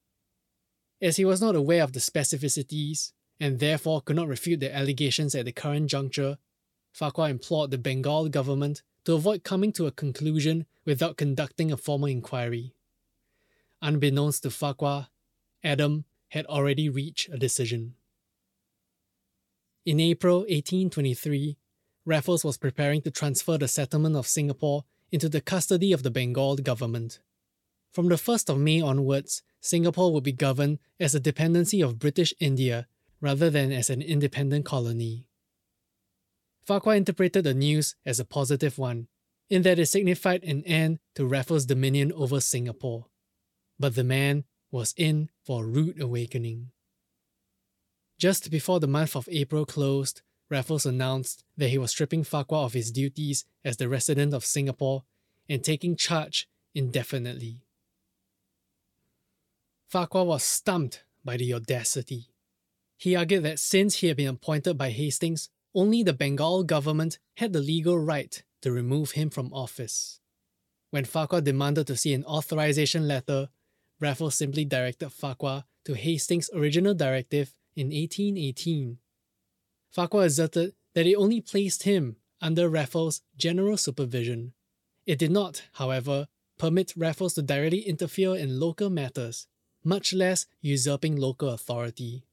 As 1.02 1.16
he 1.16 1.26
was 1.26 1.42
not 1.42 1.56
aware 1.56 1.84
of 1.84 1.94
the 1.94 2.00
specificities, 2.00 3.14
and 3.40 3.60
therefore 3.60 4.02
could 4.02 4.16
not 4.16 4.28
refute 4.28 4.60
the 4.60 4.76
allegations 4.76 5.36
at 5.36 5.46
the 5.46 5.52
current 5.52 5.90
juncture, 5.90 6.38
Farquhar 6.92 7.30
implored 7.30 7.72
the 7.72 7.78
Bengal 7.78 8.30
government 8.30 8.82
to 9.06 9.14
avoid 9.14 9.44
coming 9.44 9.72
to 9.74 9.86
a 9.86 9.92
conclusion 9.92 10.66
without 10.86 11.18
conducting 11.18 11.72
a 11.72 11.78
formal 11.78 12.08
inquiry. 12.08 12.74
Unbeknownst 13.82 14.44
to 14.44 14.50
Farquhar, 14.50 15.10
Adam 15.64 16.06
had 16.30 16.46
already 16.48 16.90
reached 16.90 17.30
a 17.30 17.38
decision. 17.38 17.94
In 19.86 20.00
April 20.00 20.40
1823, 20.40 21.58
Raffles 22.06 22.44
was 22.44 22.58
preparing 22.58 23.02
to 23.04 23.12
transfer 23.12 23.58
the 23.58 23.68
settlement 23.68 24.16
of 24.16 24.28
Singapore 24.28 24.86
into 25.12 25.30
the 25.30 25.42
custody 25.42 25.94
of 25.94 26.04
the 26.04 26.12
Bengal 26.12 26.56
government. 26.58 27.20
From 27.94 28.10
the 28.10 28.16
1st 28.16 28.50
of 28.50 28.60
May 28.60 28.82
onwards, 28.82 29.44
Singapore 29.62 30.12
would 30.14 30.24
be 30.24 30.32
governed 30.32 30.80
as 31.00 31.16
a 31.16 31.20
dependency 31.20 31.82
of 31.82 32.00
British 32.00 32.34
India 32.40 32.88
rather 33.22 33.50
than 33.50 33.72
as 33.72 33.90
an 33.90 34.02
independent 34.02 34.66
colony. 34.66 35.28
Farquhar 36.66 36.96
interpreted 36.96 37.44
the 37.44 37.54
news 37.54 37.96
as 38.06 38.20
a 38.20 38.26
positive 38.26 38.78
one, 38.78 39.08
in 39.50 39.62
that 39.62 39.80
it 39.80 39.86
signified 39.86 40.44
an 40.44 40.64
end 40.64 41.00
to 41.16 41.26
Raffles' 41.26 41.66
dominion 41.66 42.12
over 42.12 42.42
Singapore. 42.42 43.06
But 43.80 43.96
the 43.96 44.04
man 44.04 44.44
was 44.72 44.94
in 44.98 45.30
for 45.46 45.64
a 45.64 45.68
rude 45.68 46.02
awakening. 46.02 46.72
Just 48.20 48.52
before 48.52 48.80
the 48.80 48.88
month 48.88 49.16
of 49.16 49.30
April 49.32 49.66
closed, 49.66 50.22
Raffles 50.50 50.86
announced 50.86 51.44
that 51.56 51.70
he 51.70 51.78
was 51.78 51.92
stripping 51.92 52.24
Farquhar 52.24 52.66
of 52.66 52.74
his 52.74 52.92
duties 52.92 53.46
as 53.64 53.78
the 53.78 53.90
resident 53.90 54.34
of 54.34 54.46
Singapore 54.46 55.04
and 55.48 55.64
taking 55.64 55.96
charge 55.96 56.50
indefinitely. 56.74 57.64
Farquhar 59.88 60.26
was 60.26 60.44
stumped 60.44 61.04
by 61.24 61.38
the 61.38 61.54
audacity. 61.54 62.28
He 62.98 63.16
argued 63.16 63.44
that 63.44 63.60
since 63.60 63.96
he 63.96 64.08
had 64.08 64.18
been 64.18 64.28
appointed 64.28 64.78
by 64.78 64.90
Hastings, 64.90 65.50
only 65.76 66.02
the 66.02 66.14
Bengal 66.14 66.64
government 66.64 67.20
had 67.36 67.54
the 67.54 67.62
legal 67.62 68.00
right 68.00 68.42
to 68.62 68.72
remove 68.72 69.12
him 69.12 69.30
from 69.30 69.54
office. 69.54 70.20
When 70.90 71.06
Farquhar 71.06 71.42
demanded 71.42 71.88
to 71.88 71.96
see 71.96 72.14
an 72.14 72.26
authorization 72.26 73.08
letter, 73.08 73.50
Raffles 74.00 74.36
simply 74.36 74.66
directed 74.66 75.10
Farquhar 75.12 75.66
to 75.86 75.94
Hastings' 75.94 76.50
original 76.54 76.94
directive 76.94 77.54
in 77.76 77.88
1818. 77.88 78.98
Farquhar 79.92 80.26
asserted 80.26 80.74
that 80.94 81.06
it 81.06 81.16
only 81.16 81.42
placed 81.42 81.84
him 81.84 82.18
under 82.42 82.70
Raffles' 82.70 83.22
general 83.38 83.78
supervision. 83.78 84.54
It 85.06 85.20
did 85.20 85.32
not, 85.32 85.64
however, 85.74 86.28
permit 86.58 86.94
Raffles 86.96 87.36
to 87.36 87.42
directly 87.42 87.82
interfere 87.82 88.36
in 88.36 88.60
local 88.60 88.90
matters, 88.90 89.48
much 89.84 90.14
less 90.14 90.48
usurping 90.62 91.16
local 91.16 91.50
authority. 91.50 92.27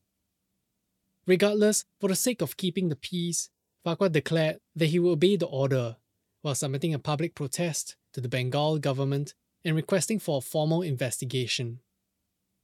Regardless, 1.26 1.84
for 2.00 2.08
the 2.08 2.16
sake 2.16 2.42
of 2.42 2.56
keeping 2.56 2.88
the 2.88 2.96
peace, 2.96 3.48
Farquhar 3.82 4.08
declared 4.08 4.58
that 4.76 4.86
he 4.86 4.98
would 4.98 5.12
obey 5.12 5.36
the 5.36 5.46
order, 5.46 5.96
while 6.42 6.54
submitting 6.54 6.94
a 6.94 6.98
public 6.98 7.34
protest 7.34 7.96
to 8.12 8.20
the 8.20 8.28
Bengal 8.28 8.78
government 8.78 9.34
and 9.64 9.74
requesting 9.74 10.18
for 10.18 10.38
a 10.38 10.42
formal 10.42 10.82
investigation. 10.82 11.80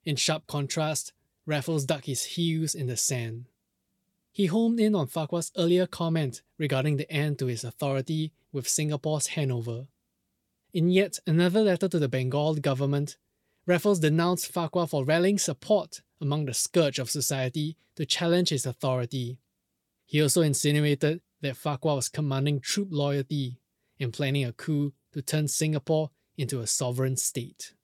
In 0.05 0.17
sharp 0.17 0.47
contrast, 0.47 1.13
Raffles 1.47 1.85
dug 1.85 2.05
his 2.05 2.25
heels 2.25 2.75
in 2.75 2.87
the 2.87 2.97
sand. 2.97 3.47
He 4.33 4.47
homed 4.47 4.79
in 4.79 4.95
on 4.95 5.09
Farquhar's 5.09 5.51
earlier 5.57 5.87
comment 5.87 6.43
regarding 6.59 6.97
the 6.97 7.11
end 7.11 7.39
to 7.39 7.47
his 7.47 7.65
authority 7.65 8.33
with 8.53 8.69
Singapore's 8.69 9.29
handover. 9.29 9.89
In 10.73 10.91
yet 10.91 11.19
another 11.27 11.63
letter 11.63 11.89
to 11.89 11.99
the 11.99 12.09
Bengal 12.09 12.55
government, 12.55 13.17
Raffles 13.67 14.01
denounced 14.01 14.47
Farquhar 14.47 14.87
for 14.87 15.05
rallying 15.05 15.39
support 15.39 16.03
among 16.21 16.47
the 16.47 16.55
scourge 16.55 16.99
of 16.99 17.11
society 17.11 17.77
to 17.97 18.07
challenge 18.07 18.51
his 18.51 18.67
authority. 18.67 19.39
He 20.07 20.23
also 20.23 20.43
insinuated 20.43 21.21
that 21.41 21.57
Farquhar 21.57 21.97
was 21.97 22.09
commanding 22.09 22.61
troop 22.61 22.89
loyalty 22.91 23.61
and 23.99 24.13
planning 24.13 24.45
a 24.45 24.53
coup 24.53 24.93
to 25.13 25.23
turn 25.23 25.49
Singapore 25.49 26.11
into 26.37 26.61
a 26.61 26.67
sovereign 26.67 27.17
state. 27.17 27.75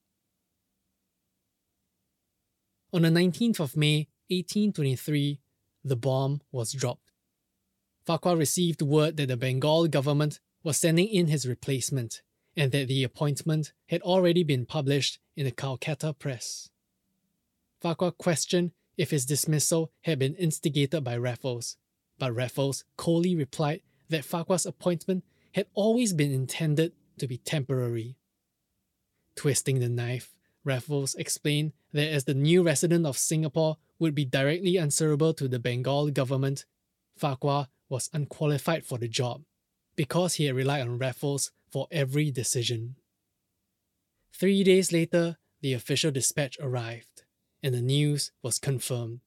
On 2.92 3.02
the 3.02 3.08
19th 3.08 3.60
of 3.60 3.76
May 3.76 4.08
1823, 4.28 5.40
the 5.84 5.96
bomb 5.96 6.40
was 6.50 6.72
dropped. 6.72 7.12
Farquhar 8.04 8.36
received 8.36 8.82
word 8.82 9.16
that 9.16 9.28
the 9.28 9.36
Bengal 9.36 9.88
government 9.88 10.40
was 10.62 10.76
sending 10.76 11.08
in 11.08 11.26
his 11.26 11.46
replacement 11.46 12.22
and 12.56 12.72
that 12.72 12.88
the 12.88 13.04
appointment 13.04 13.72
had 13.88 14.00
already 14.02 14.42
been 14.42 14.64
published 14.64 15.18
in 15.36 15.44
the 15.44 15.50
Calcutta 15.50 16.14
press. 16.14 16.70
Farquhar 17.80 18.12
questioned 18.12 18.72
if 18.96 19.10
his 19.10 19.26
dismissal 19.26 19.92
had 20.02 20.18
been 20.18 20.34
instigated 20.36 21.04
by 21.04 21.16
Raffles, 21.16 21.76
but 22.18 22.34
Raffles 22.34 22.84
coldly 22.96 23.34
replied 23.34 23.82
that 24.08 24.24
Farquhar's 24.24 24.66
appointment 24.66 25.24
had 25.52 25.66
always 25.74 26.12
been 26.12 26.32
intended 26.32 26.92
to 27.18 27.26
be 27.26 27.38
temporary. 27.38 28.16
Twisting 29.34 29.80
the 29.80 29.88
knife, 29.88 30.34
Raffles 30.64 31.14
explained 31.14 31.72
that 31.92 32.08
as 32.08 32.24
the 32.24 32.34
new 32.34 32.62
resident 32.62 33.06
of 33.06 33.18
Singapore 33.18 33.76
would 33.98 34.14
be 34.14 34.24
directly 34.24 34.78
answerable 34.78 35.34
to 35.34 35.48
the 35.48 35.58
Bengal 35.58 36.10
government, 36.10 36.64
Farquhar 37.16 37.68
was 37.88 38.10
unqualified 38.12 38.84
for 38.84 38.98
the 38.98 39.08
job 39.08 39.42
because 39.94 40.34
he 40.34 40.46
had 40.46 40.56
relied 40.56 40.82
on 40.82 40.98
Raffles 40.98 41.52
for 41.70 41.86
every 41.90 42.30
decision. 42.30 42.96
Three 44.32 44.64
days 44.64 44.92
later, 44.92 45.38
the 45.62 45.72
official 45.72 46.10
dispatch 46.10 46.58
arrived 46.60 47.15
and 47.66 47.74
the 47.74 47.82
news 47.82 48.30
was 48.42 48.60
confirmed. 48.60 49.18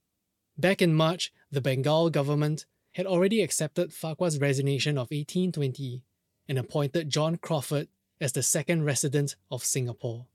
Back 0.57 0.81
in 0.81 0.93
March, 0.93 1.33
the 1.51 1.59
Bengal 1.59 2.09
government 2.09 2.65
had 2.93 3.05
already 3.05 3.41
accepted 3.41 3.91
Farquhar's 3.91 4.39
resignation 4.39 4.97
of 4.97 5.11
1820, 5.11 6.03
and 6.47 6.57
appointed 6.57 7.09
John 7.09 7.35
Crawfurd 7.35 7.89
as 8.21 8.31
the 8.31 8.41
second 8.41 8.85
resident 8.85 9.35
of 9.51 9.65
Singapore. 9.65 10.27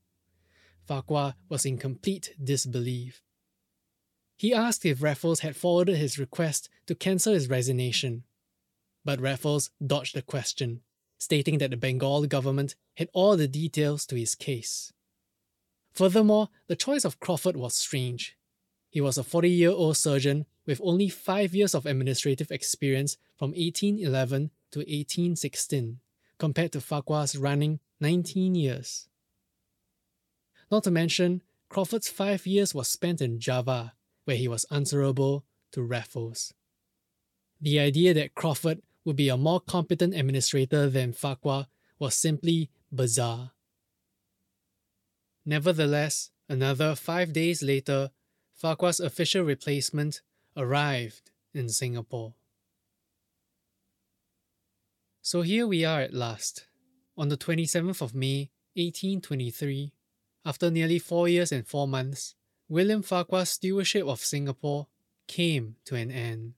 Farquhar 0.86 1.36
was 1.48 1.64
in 1.64 1.78
complete 1.78 2.34
disbelief. 2.42 3.22
He 4.36 4.52
asked 4.52 4.84
if 4.84 5.02
Raffles 5.02 5.40
had 5.40 5.56
forwarded 5.56 5.96
his 5.96 6.18
request 6.18 6.68
to 6.86 6.94
cancel 6.94 7.32
his 7.32 7.48
resignation. 7.48 8.24
But 9.02 9.18
Raffles 9.18 9.70
dodged 9.84 10.14
the 10.14 10.20
question, 10.20 10.82
stating 11.16 11.56
that 11.56 11.70
the 11.70 11.78
Bengal 11.78 12.26
government 12.26 12.74
had 12.96 13.08
all 13.14 13.38
the 13.38 13.48
details 13.48 14.04
to 14.06 14.16
his 14.16 14.34
case. 14.34 14.92
Furthermore, 15.94 16.48
the 16.66 16.76
choice 16.76 17.04
of 17.04 17.20
Crawfurd 17.20 17.56
was 17.56 17.74
strange. 17.74 18.36
He 18.90 19.00
was 19.00 19.16
a 19.16 19.24
40 19.24 19.48
year 19.48 19.70
old 19.70 19.96
surgeon 19.96 20.46
with 20.66 20.80
only 20.82 21.08
five 21.08 21.54
years 21.54 21.74
of 21.74 21.86
administrative 21.86 22.50
experience 22.50 23.16
from 23.36 23.50
1811 23.50 24.50
to 24.72 24.78
1816, 24.80 26.00
compared 26.38 26.72
to 26.72 26.80
Farquhar's 26.80 27.36
running 27.36 27.80
19 28.00 28.54
years. 28.54 29.08
Not 30.70 30.84
to 30.84 30.90
mention, 30.90 31.42
Crawfurd's 31.68 32.08
five 32.08 32.46
years 32.46 32.74
was 32.74 32.88
spent 32.88 33.20
in 33.20 33.38
Java, 33.38 33.94
where 34.24 34.36
he 34.36 34.48
was 34.48 34.64
answerable 34.70 35.44
to 35.72 35.82
Raffles. 35.82 36.54
The 37.60 37.78
idea 37.78 38.14
that 38.14 38.34
Crawfurd 38.34 38.82
would 39.04 39.16
be 39.16 39.28
a 39.28 39.36
more 39.36 39.60
competent 39.60 40.14
administrator 40.14 40.88
than 40.88 41.12
Farquhar 41.12 41.66
was 41.98 42.14
simply 42.14 42.70
bizarre. 42.92 43.53
Nevertheless, 45.46 46.30
another 46.48 46.94
five 46.94 47.32
days 47.32 47.62
later, 47.62 48.10
Farquhar's 48.54 49.00
official 49.00 49.42
replacement 49.42 50.22
arrived 50.56 51.30
in 51.52 51.68
Singapore. 51.68 52.34
So 55.20 55.42
here 55.42 55.66
we 55.66 55.84
are 55.84 56.00
at 56.00 56.14
last, 56.14 56.66
on 57.16 57.28
the 57.28 57.36
27th 57.36 58.00
of 58.00 58.14
May, 58.14 58.50
1823. 58.74 59.92
After 60.46 60.70
nearly 60.70 60.98
four 60.98 61.28
years 61.28 61.52
and 61.52 61.66
four 61.66 61.88
months, 61.88 62.34
William 62.68 63.02
Farquhar's 63.02 63.50
stewardship 63.50 64.06
of 64.06 64.20
Singapore 64.20 64.86
came 65.26 65.76
to 65.86 65.94
an 65.94 66.10
end. 66.10 66.54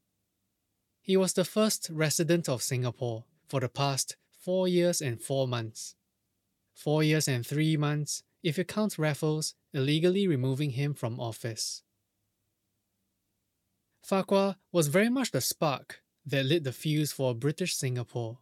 He 1.01 1.17
was 1.17 1.33
the 1.33 1.45
first 1.45 1.89
resident 1.93 2.49
of 2.49 2.63
Singapore 2.63 3.25
for 3.49 3.61
the 3.61 3.69
past 3.69 4.17
four 4.41 4.67
years 4.67 5.01
and 5.01 5.21
four 5.21 5.47
months. 5.47 5.95
Four 6.75 7.03
years 7.03 7.29
and 7.29 7.47
three 7.47 7.77
months 7.77 8.23
if 8.47 8.57
you 8.57 8.65
count 8.65 8.97
Raffles 8.97 9.57
illegally 9.75 10.29
removing 10.29 10.71
him 10.71 10.95
from 10.95 11.19
office. 11.19 11.83
Farquhar 14.05 14.55
was 14.71 14.87
very 14.87 15.09
much 15.09 15.33
the 15.33 15.41
spark 15.41 16.01
that 16.25 16.47
lit 16.47 16.63
the 16.63 16.71
fuse 16.71 17.11
for 17.11 17.35
British 17.35 17.75
Singapore. 17.75 18.39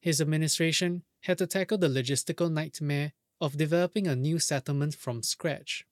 His 0.00 0.20
administration 0.20 1.04
had 1.20 1.38
to 1.38 1.46
tackle 1.46 1.78
the 1.78 1.86
logistical 1.86 2.50
nightmare 2.50 3.12
of 3.40 3.56
developing 3.56 4.08
a 4.08 4.16
new 4.16 4.40
settlement 4.40 4.96
from 4.96 5.22
scratch. 5.22 5.86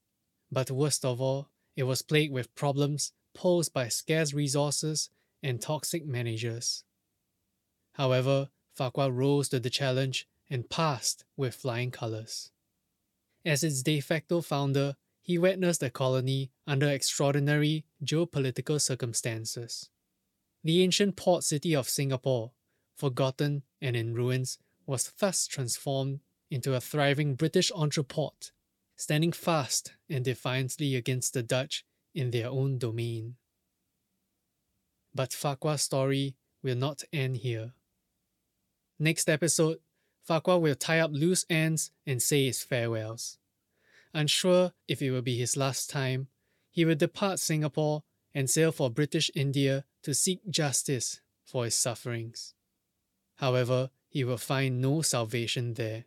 But 0.50 0.72
worst 0.72 1.04
of 1.04 1.20
all, 1.20 1.48
it 1.76 1.84
was 1.84 2.02
plagued 2.02 2.34
with 2.34 2.52
problems 2.56 3.12
posed 3.32 3.72
by 3.72 3.86
scarce 3.86 4.34
resources 4.34 5.08
and 5.40 5.60
toxic 5.60 6.04
managers. 6.04 6.82
However, 7.92 8.48
Farquhar 8.74 9.12
rose 9.12 9.48
to 9.50 9.60
the 9.60 9.70
challenge 9.70 10.26
and 10.50 10.68
passed 10.68 11.24
with 11.36 11.54
flying 11.54 11.92
colours. 11.92 12.50
As 13.46 13.62
its 13.62 13.84
de 13.84 14.00
facto 14.00 14.40
founder, 14.40 14.96
he 15.22 15.38
witnessed 15.38 15.78
the 15.78 15.88
colony 15.88 16.50
under 16.66 16.88
extraordinary 16.88 17.84
geopolitical 18.04 18.80
circumstances. 18.80 19.88
The 20.64 20.82
ancient 20.82 21.14
port 21.14 21.44
city 21.44 21.74
of 21.76 21.88
Singapore, 21.88 22.50
forgotten 22.96 23.62
and 23.80 23.94
in 23.94 24.14
ruins, 24.14 24.58
was 24.84 25.12
thus 25.18 25.46
transformed 25.46 26.20
into 26.50 26.74
a 26.74 26.80
thriving 26.80 27.36
British 27.36 27.70
entrepôt 27.70 28.50
standing 28.96 29.30
fast 29.30 29.92
and 30.08 30.24
defiantly 30.24 30.96
against 30.96 31.34
the 31.34 31.42
Dutch 31.42 31.84
in 32.14 32.30
their 32.30 32.48
own 32.48 32.78
domain. 32.78 33.36
But 35.14 35.32
Farquhar's 35.32 35.82
story 35.82 36.36
will 36.62 36.76
not 36.76 37.04
end 37.12 37.38
here. 37.38 37.74
Next 38.98 39.28
episode, 39.28 39.78
Farquhar 40.26 40.58
will 40.58 40.74
tie 40.74 40.98
up 40.98 41.12
loose 41.12 41.46
ends 41.48 41.92
and 42.04 42.20
say 42.20 42.46
his 42.46 42.64
farewells. 42.64 43.38
Unsure 44.12 44.72
if 44.88 45.00
it 45.00 45.12
will 45.12 45.22
be 45.22 45.36
his 45.36 45.56
last 45.56 45.88
time, 45.88 46.26
he 46.72 46.84
will 46.84 46.96
depart 46.96 47.38
Singapore 47.38 48.02
and 48.34 48.50
sail 48.50 48.72
for 48.72 48.90
British 48.90 49.30
India 49.36 49.84
to 50.02 50.14
seek 50.14 50.40
justice 50.50 51.20
for 51.44 51.64
his 51.64 51.76
sufferings. 51.76 52.54
However, 53.36 53.90
he 54.08 54.24
will 54.24 54.36
find 54.36 54.80
no 54.80 55.00
salvation 55.00 55.74
there. 55.74 56.06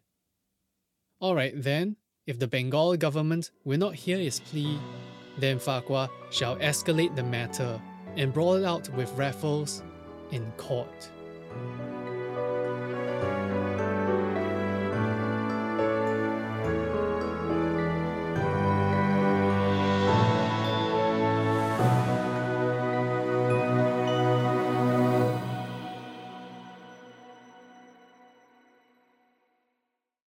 Alright 1.21 1.53
then, 1.55 1.95
if 2.27 2.39
the 2.39 2.47
Bengal 2.47 2.97
government 2.97 3.51
will 3.63 3.79
not 3.79 3.95
hear 3.95 4.17
his 4.17 4.41
plea, 4.41 4.79
then 5.37 5.59
Farquhar 5.59 6.09
shall 6.29 6.57
escalate 6.57 7.15
the 7.15 7.23
matter 7.23 7.81
and 8.17 8.33
brawl 8.33 8.55
it 8.55 8.65
out 8.65 8.89
with 8.95 9.11
Raffles 9.13 9.81
in 10.31 10.51
court. 10.57 11.09